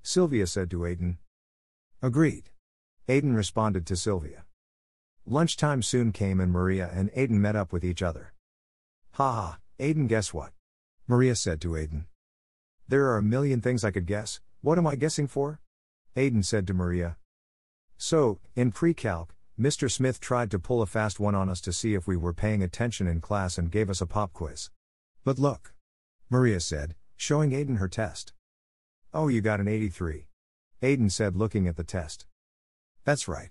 Sylvia 0.03 0.49
said 0.49 0.73
to 0.73 0.79
Aiden. 0.79 1.19
Agreed. 2.03 2.51
Aiden 3.09 3.37
responded 3.37 3.87
to 3.87 3.95
Sylvia. 3.95 4.45
Lunchtime 5.25 5.81
soon 5.81 6.11
came 6.11 6.41
and 6.41 6.51
Maria 6.51 6.91
and 6.93 7.13
Aiden 7.13 7.39
met 7.39 7.55
up 7.55 7.73
with 7.73 7.85
each 7.85 8.03
other. 8.03 8.35
Ha 9.13 9.33
ha, 9.33 9.59
Aiden, 9.79 10.09
guess 10.09 10.35
what? 10.35 10.51
Maria 11.07 11.37
said 11.37 11.61
to 11.61 11.69
Aiden. 11.69 12.07
There 12.89 13.07
are 13.07 13.19
a 13.19 13.23
million 13.23 13.61
things 13.61 13.85
I 13.85 13.93
could 13.93 14.07
guess, 14.07 14.41
what 14.63 14.79
am 14.79 14.87
I 14.89 14.97
guessing 14.97 15.29
for? 15.29 15.61
Aiden 16.17 16.45
said 16.45 16.67
to 16.67 16.75
Maria. 16.75 17.19
So, 17.97 18.41
in 18.55 18.73
pre 18.73 18.95
calc, 18.95 19.35
Mr. 19.59 19.91
Smith 19.91 20.21
tried 20.21 20.51
to 20.51 20.59
pull 20.59 20.83
a 20.83 20.87
fast 20.87 21.21
one 21.21 21.35
on 21.35 21.49
us 21.49 21.61
to 21.61 21.73
see 21.73 21.95
if 21.95 22.09
we 22.09 22.17
were 22.17 22.33
paying 22.33 22.63
attention 22.63 23.07
in 23.07 23.21
class 23.21 23.57
and 23.57 23.71
gave 23.71 23.89
us 23.89 24.01
a 24.01 24.07
pop 24.07 24.33
quiz. 24.33 24.71
But 25.25 25.39
look. 25.39 25.73
Maria 26.29 26.59
said, 26.59 26.97
showing 27.17 27.51
Aiden 27.51 27.79
her 27.79 27.89
test. 27.89 28.33
Oh, 29.13 29.29
you 29.29 29.41
got 29.41 29.61
an 29.61 29.69
83. 29.69 30.27
Aiden 30.83 31.11
said, 31.11 31.37
looking 31.37 31.69
at 31.69 31.77
the 31.77 31.85
test. 31.85 32.27
That's 33.05 33.29
right. 33.29 33.51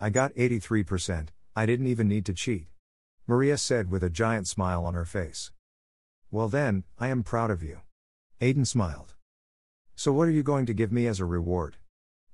I 0.00 0.10
got 0.10 0.34
83%, 0.34 1.28
I 1.54 1.66
didn't 1.66 1.86
even 1.86 2.08
need 2.08 2.24
to 2.26 2.32
cheat. 2.32 2.68
Maria 3.26 3.58
said 3.58 3.90
with 3.90 4.02
a 4.02 4.10
giant 4.10 4.48
smile 4.48 4.84
on 4.84 4.94
her 4.94 5.04
face. 5.04 5.50
Well, 6.30 6.48
then, 6.48 6.84
I 6.98 7.08
am 7.08 7.22
proud 7.22 7.50
of 7.50 7.62
you. 7.62 7.80
Aiden 8.40 8.66
smiled. 8.66 9.14
So, 9.94 10.12
what 10.12 10.26
are 10.26 10.32
you 10.32 10.42
going 10.42 10.66
to 10.66 10.74
give 10.74 10.90
me 10.90 11.06
as 11.06 11.20
a 11.20 11.24
reward? 11.24 11.76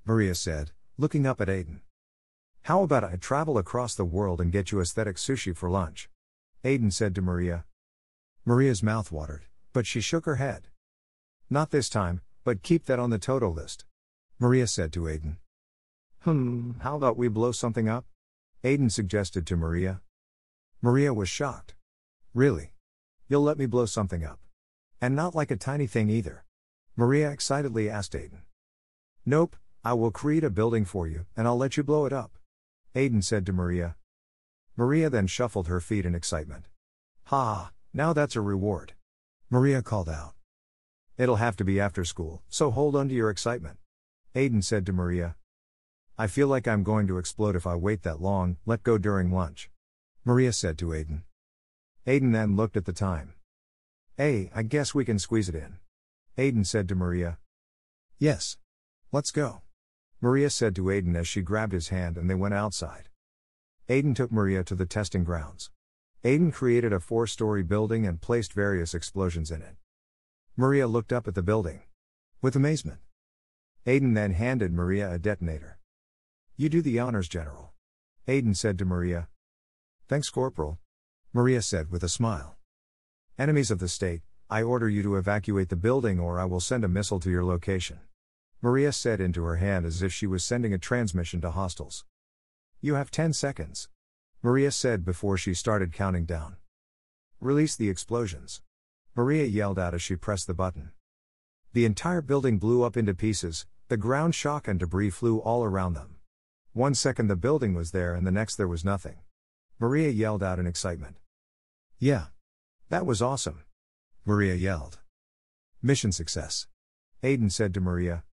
Maria 0.07 0.35
said, 0.35 0.71
looking 1.01 1.27
up 1.27 1.41
at 1.41 1.49
Aiden. 1.49 1.81
How 2.65 2.83
about 2.83 3.05
I 3.05 3.17
travel 3.17 3.57
across 3.57 3.95
the 3.95 4.05
world 4.05 4.39
and 4.39 4.53
get 4.53 4.71
you 4.71 4.83
aesthetic 4.83 5.17
sushi 5.17 5.57
for 5.57 5.71
lunch? 5.71 6.11
Aiden 6.63 6.93
said 6.93 7.15
to 7.15 7.23
Maria. 7.23 7.65
Maria's 8.45 8.83
mouth 8.83 9.11
watered, 9.11 9.47
but 9.73 9.87
she 9.87 10.03
shook 10.03 10.27
her 10.27 10.35
head. 10.35 10.69
Not 11.49 11.71
this 11.71 11.89
time, 11.89 12.21
but 12.45 12.63
keep 12.63 12.85
that 12.85 12.99
on 12.99 13.09
the 13.09 13.19
Toto 13.19 13.49
list. 13.49 13.87
Maria 14.39 14.67
said 14.67 14.93
to 14.93 15.05
Aiden. 15.05 15.37
Hmm, 16.21 16.73
how 16.81 16.97
about 16.97 17.17
we 17.17 17.29
blow 17.29 17.53
something 17.53 17.89
up? 17.89 18.05
Aiden 18.63 18.93
suggested 18.93 19.47
to 19.47 19.57
Maria. 19.57 20.03
Maria 20.83 21.15
was 21.15 21.31
shocked. 21.31 21.77
Really? 22.35 22.75
You'll 23.27 23.41
let 23.41 23.57
me 23.57 23.65
blow 23.65 23.87
something 23.87 24.23
up? 24.23 24.39
And 25.01 25.17
not 25.17 25.35
like 25.35 25.51
a 25.51 25.57
tiny 25.57 25.87
thing 25.87 26.11
either. 26.11 26.45
Maria 26.95 27.31
excitedly 27.31 27.89
asked 27.89 28.13
Aiden. 28.13 28.43
Nope, 29.25 29.57
I 29.83 29.95
will 29.95 30.11
create 30.11 30.45
a 30.45 30.51
building 30.51 30.85
for 30.85 31.09
you, 31.09 31.25
and 31.35 31.47
I'll 31.47 31.57
let 31.57 31.77
you 31.79 31.83
blow 31.83 32.05
it 32.05 32.13
up. 32.13 32.33
Aiden 32.95 33.25
said 33.25 33.47
to 33.47 33.53
Maria. 33.53 33.97
Maria 34.77 35.09
then 35.09 35.27
shuffled 35.27 35.69
her 35.69 35.81
feet 35.81 36.05
in 36.05 36.15
excitement. 36.15 36.67
Ha, 37.25 37.71
now 37.95 38.13
that's 38.13 38.37
a 38.37 38.43
reward. 38.43 38.93
Maria 39.49 39.81
called 39.81 40.09
out. 40.09 40.35
It'll 41.17 41.37
have 41.37 41.57
to 41.57 41.65
be 41.65 41.81
after 41.81 42.05
school, 42.05 42.43
so 42.49 42.71
hold 42.71 42.95
on 42.95 43.09
to 43.09 43.15
your 43.15 43.31
excitement. 43.31 43.79
Aiden 44.35 44.63
said 44.63 44.85
to 44.87 44.93
Maria. 44.93 45.37
I 46.19 46.27
feel 46.27 46.49
like 46.49 46.69
I'm 46.69 46.83
going 46.83 47.07
to 47.07 47.17
explode 47.17 47.57
if 47.57 47.67
I 47.67 47.75
wait 47.75 48.03
that 48.03 48.21
long, 48.21 48.59
let 48.67 48.83
go 48.83 48.99
during 48.99 49.33
lunch. 49.33 49.71
Maria 50.25 50.53
said 50.53 50.77
to 50.79 50.89
Aiden. 50.89 51.23
Aiden 52.07 52.33
then 52.33 52.55
looked 52.55 52.77
at 52.77 52.85
the 52.85 52.93
time. 52.93 53.33
Hey, 54.19 54.51
I 54.55 54.63
guess 54.63 54.95
we 54.95 55.07
can 55.07 55.19
squeeze 55.19 55.49
it 55.49 55.55
in. 55.55 55.79
Aiden 56.37 56.67
said 56.67 56.87
to 56.89 56.95
Maria. 56.95 57.39
Yes. 58.19 58.59
Let's 59.13 59.33
go. 59.33 59.63
Maria 60.23 60.51
said 60.51 60.75
to 60.77 60.85
Aiden 60.85 61.17
as 61.17 61.27
she 61.27 61.41
grabbed 61.41 61.73
his 61.73 61.89
hand 61.89 62.19
and 62.19 62.29
they 62.29 62.35
went 62.35 62.53
outside. 62.53 63.09
Aiden 63.89 64.15
took 64.15 64.31
Maria 64.31 64.63
to 64.65 64.75
the 64.75 64.85
testing 64.85 65.25
grounds. 65.25 65.71
Aiden 66.23 66.53
created 66.53 66.93
a 66.93 67.01
four 67.01 67.27
story 67.27 67.63
building 67.63 68.07
and 68.07 68.21
placed 68.21 68.53
various 68.53 68.93
explosions 68.93 69.51
in 69.51 69.63
it. 69.63 69.77
Maria 70.57 70.87
looked 70.87 71.13
up 71.13 71.27
at 71.27 71.35
the 71.35 71.43
building. 71.43 71.81
With 72.43 72.55
amazement. 72.55 72.99
Aiden 73.87 74.15
then 74.15 74.33
handed 74.33 74.75
Maria 74.75 75.11
a 75.11 75.19
detonator. 75.19 75.79
You 76.55 76.69
do 76.69 76.83
the 76.83 76.99
honors, 76.99 77.27
General. 77.27 77.73
Aiden 78.29 78.55
said 78.55 78.79
to 78.79 78.85
Maria. 78.85 79.29
Thanks, 80.07 80.29
Corporal. 80.29 80.79
Maria 81.33 81.63
said 81.63 81.91
with 81.91 82.05
a 82.05 82.09
smile. 82.11 82.59
Enemies 83.39 83.71
of 83.71 83.79
the 83.79 83.89
state, 83.89 84.21
I 84.51 84.63
order 84.63 84.89
you 84.89 85.03
to 85.03 85.17
evacuate 85.17 85.71
the 85.71 85.77
building 85.77 86.21
or 86.21 86.39
I 86.39 86.45
will 86.45 86.61
send 86.61 86.85
a 86.85 86.89
missile 86.89 87.21
to 87.21 87.31
your 87.31 87.45
location. 87.45 88.01
Maria 88.63 88.93
said 88.93 89.21
into 89.21 89.43
her 89.45 89.57
hand 89.57 89.87
as 89.87 90.03
if 90.03 90.13
she 90.13 90.27
was 90.27 90.45
sending 90.45 90.75
a 90.75 90.79
transmission 90.79 91.41
to 91.41 91.51
hostels. 91.51 92.05
You 92.83 92.95
have 92.95 93.11
10 93.11 93.33
seconds. 93.33 93.89
Maria 94.43 94.71
said 94.71 95.05
before 95.05 95.39
she 95.39 95.55
started 95.55 95.93
counting 95.93 96.27
down. 96.27 96.57
Release 97.41 97.75
the 97.75 97.89
explosions. 97.89 98.61
Maria 99.15 99.45
yelled 99.45 99.79
out 99.79 99.95
as 99.95 100.03
she 100.03 100.15
pressed 100.15 100.47
the 100.47 100.55
button. 100.55 100.93
The 101.73 101.87
entire 101.87 102.21
building 102.21 102.59
blew 102.59 102.83
up 102.83 102.97
into 102.97 103.15
pieces, 103.15 103.65
the 103.89 103.97
ground 103.97 104.35
shock 104.35 104.69
and 104.69 104.79
debris 104.79 105.11
flew 105.11 105.39
all 105.39 105.65
around 105.65 105.95
them. 105.95 106.17
One 106.73 106.95
second 106.95 107.29
the 107.29 107.37
building 107.37 107.75
was 107.75 107.93
there 107.93 108.15
and 108.15 108.27
the 108.27 108.31
next 108.31 108.57
there 108.57 108.69
was 108.69 108.85
nothing. 108.85 109.21
Maria 109.79 110.11
yelled 110.11 110.43
out 110.43 110.59
in 110.59 110.67
excitement. 110.67 111.17
Yeah. 111.99 112.27
That 112.91 113.07
was 113.07 113.23
awesome. 113.23 113.65
Maria 114.25 114.55
yelled. 114.55 114.99
Mission 115.83 116.13
success. 116.13 116.67
Aiden 117.23 117.51
said 117.51 117.73
to 117.75 117.81
Maria. 117.81 118.25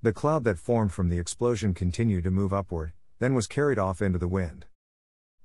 The 0.00 0.12
cloud 0.12 0.44
that 0.44 0.60
formed 0.60 0.92
from 0.92 1.08
the 1.08 1.18
explosion 1.18 1.74
continued 1.74 2.22
to 2.22 2.30
move 2.30 2.52
upward, 2.52 2.92
then 3.18 3.34
was 3.34 3.48
carried 3.48 3.80
off 3.80 4.00
into 4.00 4.20
the 4.20 4.28
wind. 4.28 4.66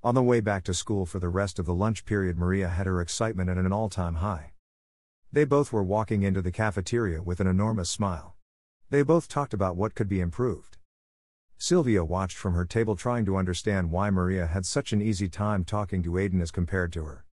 On 0.04 0.14
the 0.14 0.22
way 0.22 0.42
back 0.42 0.64
to 0.66 0.76
school 0.76 1.08
for 1.08 1.18
the 1.18 1.28
rest 1.28 1.58
of 1.58 1.66
the 1.66 1.74
lunch 1.74 2.06
period, 2.06 2.38
Maria 2.38 2.68
had 2.68 2.86
her 2.86 3.02
excitement 3.02 3.50
at 3.50 3.58
an 3.58 3.74
all 3.74 3.90
time 3.90 4.16
high. 4.16 4.52
They 5.32 5.44
both 5.44 5.74
were 5.74 5.82
walking 5.82 6.22
into 6.22 6.40
the 6.40 6.52
cafeteria 6.52 7.24
with 7.24 7.40
an 7.40 7.48
enormous 7.48 7.90
smile. 7.90 8.36
They 8.92 9.02
both 9.02 9.28
talked 9.28 9.56
about 9.56 9.76
what 9.76 9.96
could 9.96 10.08
be 10.08 10.20
improved. 10.20 10.78
Sylvia 11.58 12.06
watched 12.06 12.38
from 12.38 12.54
her 12.54 12.66
table 12.66 12.96
trying 12.96 13.26
to 13.26 13.38
understand 13.38 13.90
why 13.90 14.12
Maria 14.12 14.46
had 14.46 14.68
such 14.68 14.94
an 14.94 15.02
easy 15.02 15.30
time 15.30 15.64
talking 15.64 16.04
to 16.04 16.12
Aiden 16.12 16.44
as 16.44 16.52
compared 16.52 16.94
to 16.94 17.06
her. 17.06 17.26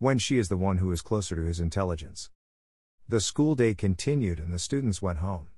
When 0.00 0.18
she 0.18 0.38
is 0.38 0.48
the 0.48 0.56
one 0.56 0.78
who 0.78 0.90
is 0.90 1.02
closer 1.02 1.36
to 1.36 1.42
his 1.42 1.60
intelligence. 1.60 2.30
The 3.08 3.20
school 3.20 3.54
day 3.54 3.74
continued 3.74 4.40
and 4.40 4.52
the 4.52 4.58
students 4.58 5.00
went 5.00 5.18
home. 5.18 5.50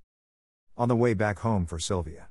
On 0.78 0.88
the 0.88 0.96
way 0.96 1.14
back 1.14 1.38
home 1.38 1.64
for 1.64 1.78
Sylvia. 1.78 2.28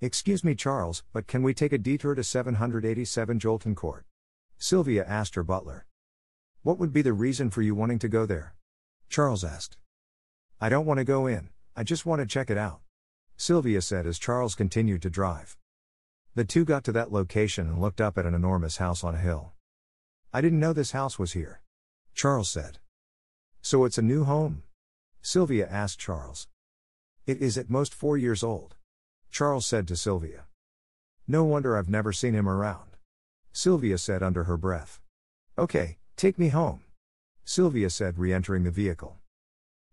Excuse 0.00 0.44
me, 0.44 0.54
Charles, 0.54 1.02
but 1.12 1.26
can 1.26 1.42
we 1.42 1.52
take 1.52 1.72
a 1.72 1.78
detour 1.78 2.14
to 2.14 2.22
787 2.22 3.40
Jolton 3.40 3.74
Court? 3.74 4.04
Sylvia 4.56 5.04
asked 5.04 5.34
her 5.34 5.42
butler. 5.42 5.84
What 6.62 6.78
would 6.78 6.92
be 6.92 7.02
the 7.02 7.12
reason 7.12 7.50
for 7.50 7.62
you 7.62 7.74
wanting 7.74 7.98
to 7.98 8.08
go 8.08 8.24
there? 8.24 8.54
Charles 9.08 9.42
asked. 9.42 9.78
I 10.60 10.68
don't 10.68 10.86
want 10.86 10.98
to 10.98 11.04
go 11.04 11.26
in, 11.26 11.48
I 11.74 11.82
just 11.82 12.06
want 12.06 12.20
to 12.20 12.26
check 12.26 12.50
it 12.50 12.56
out. 12.56 12.82
Sylvia 13.36 13.82
said 13.82 14.06
as 14.06 14.20
Charles 14.20 14.54
continued 14.54 15.02
to 15.02 15.10
drive. 15.10 15.56
The 16.36 16.44
two 16.44 16.64
got 16.64 16.84
to 16.84 16.92
that 16.92 17.10
location 17.10 17.66
and 17.66 17.80
looked 17.80 18.00
up 18.00 18.16
at 18.16 18.26
an 18.26 18.34
enormous 18.34 18.76
house 18.76 19.02
on 19.02 19.16
a 19.16 19.18
hill. 19.18 19.54
I 20.32 20.40
didn't 20.40 20.60
know 20.60 20.72
this 20.72 20.92
house 20.92 21.18
was 21.18 21.32
here. 21.32 21.62
Charles 22.14 22.48
said. 22.48 22.78
So 23.60 23.84
it's 23.84 23.98
a 23.98 24.02
new 24.02 24.22
home? 24.22 24.62
Sylvia 25.20 25.66
asked 25.68 25.98
Charles. 25.98 26.46
It 27.26 27.42
is 27.42 27.58
at 27.58 27.68
most 27.68 27.92
four 27.92 28.16
years 28.16 28.44
old. 28.44 28.76
Charles 29.30 29.66
said 29.66 29.88
to 29.88 29.96
Sylvia. 29.96 30.44
No 31.26 31.42
wonder 31.42 31.76
I've 31.76 31.88
never 31.88 32.12
seen 32.12 32.34
him 32.34 32.48
around. 32.48 32.96
Sylvia 33.52 33.98
said 33.98 34.22
under 34.22 34.44
her 34.44 34.56
breath. 34.56 35.00
Okay, 35.58 35.98
take 36.16 36.38
me 36.38 36.50
home. 36.50 36.82
Sylvia 37.44 37.90
said, 37.90 38.16
re 38.16 38.32
entering 38.32 38.62
the 38.62 38.70
vehicle. 38.70 39.18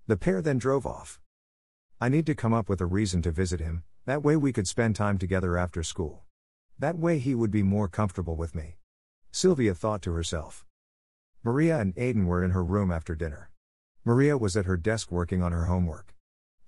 The 0.06 0.16
pair 0.16 0.44
then 0.44 0.60
drove 0.60 0.86
off. 0.86 1.20
I 2.00 2.08
need 2.08 2.28
to 2.28 2.36
come 2.36 2.54
up 2.54 2.70
with 2.70 2.82
a 2.82 2.86
reason 2.86 3.24
to 3.24 3.32
visit 3.32 3.60
him, 3.60 3.84
that 4.06 4.22
way 4.22 4.36
we 4.36 4.54
could 4.54 4.68
spend 4.68 4.96
time 4.96 5.18
together 5.18 5.58
after 5.58 5.82
school. 5.82 6.26
That 6.78 7.00
way 7.00 7.18
he 7.18 7.34
would 7.34 7.52
be 7.52 7.64
more 7.64 7.88
comfortable 7.88 8.36
with 8.36 8.54
me. 8.54 8.78
Sylvia 9.32 9.74
thought 9.74 10.04
to 10.04 10.14
herself. 10.14 10.66
Maria 11.44 11.80
and 11.80 11.96
Aiden 11.96 12.26
were 12.26 12.44
in 12.44 12.52
her 12.52 12.64
room 12.64 12.92
after 12.92 13.16
dinner. 13.16 13.50
Maria 14.06 14.38
was 14.38 14.56
at 14.56 14.66
her 14.66 14.78
desk 14.78 15.12
working 15.12 15.42
on 15.42 15.52
her 15.52 15.66
homework. 15.66 16.13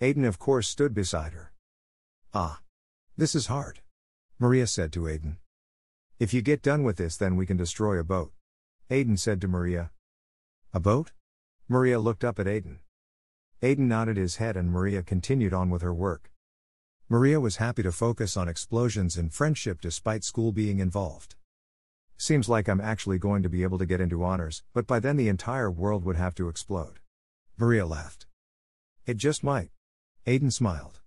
Aiden, 0.02 0.28
of 0.28 0.40
course, 0.40 0.68
stood 0.68 0.94
beside 0.94 1.34
her. 1.34 1.54
Ah. 2.34 2.60
This 3.18 3.34
is 3.34 3.48
hard. 3.48 3.80
Maria 4.40 4.68
said 4.68 4.92
to 4.92 5.02
Aiden. 5.02 5.38
If 6.20 6.34
you 6.34 6.42
get 6.42 6.62
done 6.62 6.84
with 6.84 6.98
this, 6.98 7.16
then 7.16 7.38
we 7.38 7.46
can 7.46 7.56
destroy 7.56 7.98
a 7.98 8.04
boat. 8.04 8.34
Aiden 8.90 9.18
said 9.18 9.40
to 9.40 9.48
Maria. 9.48 9.92
A 10.74 10.82
boat? 10.82 11.14
Maria 11.70 11.98
looked 11.98 12.26
up 12.26 12.40
at 12.40 12.46
Aiden. 12.46 12.80
Aiden 13.62 13.88
nodded 13.88 14.18
his 14.18 14.36
head 14.36 14.58
and 14.58 14.70
Maria 14.70 15.02
continued 15.02 15.54
on 15.54 15.70
with 15.70 15.82
her 15.82 15.94
work. 15.94 16.30
Maria 17.08 17.40
was 17.40 17.56
happy 17.56 17.84
to 17.84 17.92
focus 17.92 18.36
on 18.36 18.50
explosions 18.50 19.16
and 19.16 19.34
friendship 19.34 19.80
despite 19.80 20.26
school 20.26 20.52
being 20.52 20.80
involved. 20.80 21.36
Seems 22.18 22.50
like 22.50 22.68
I'm 22.68 22.82
actually 22.82 23.18
going 23.18 23.44
to 23.44 23.50
be 23.50 23.64
able 23.64 23.78
to 23.78 23.86
get 23.86 24.02
into 24.02 24.26
honors, 24.26 24.64
but 24.74 24.86
by 24.86 25.00
then 25.00 25.16
the 25.16 25.30
entire 25.30 25.72
world 25.72 26.04
would 26.04 26.18
have 26.18 26.36
to 26.36 26.50
explode. 26.50 27.00
Maria 27.58 27.86
laughed. 27.86 28.26
It 29.06 29.16
just 29.16 29.44
might. 29.44 29.70
Aiden 30.28 30.52
smiled. 30.52 31.00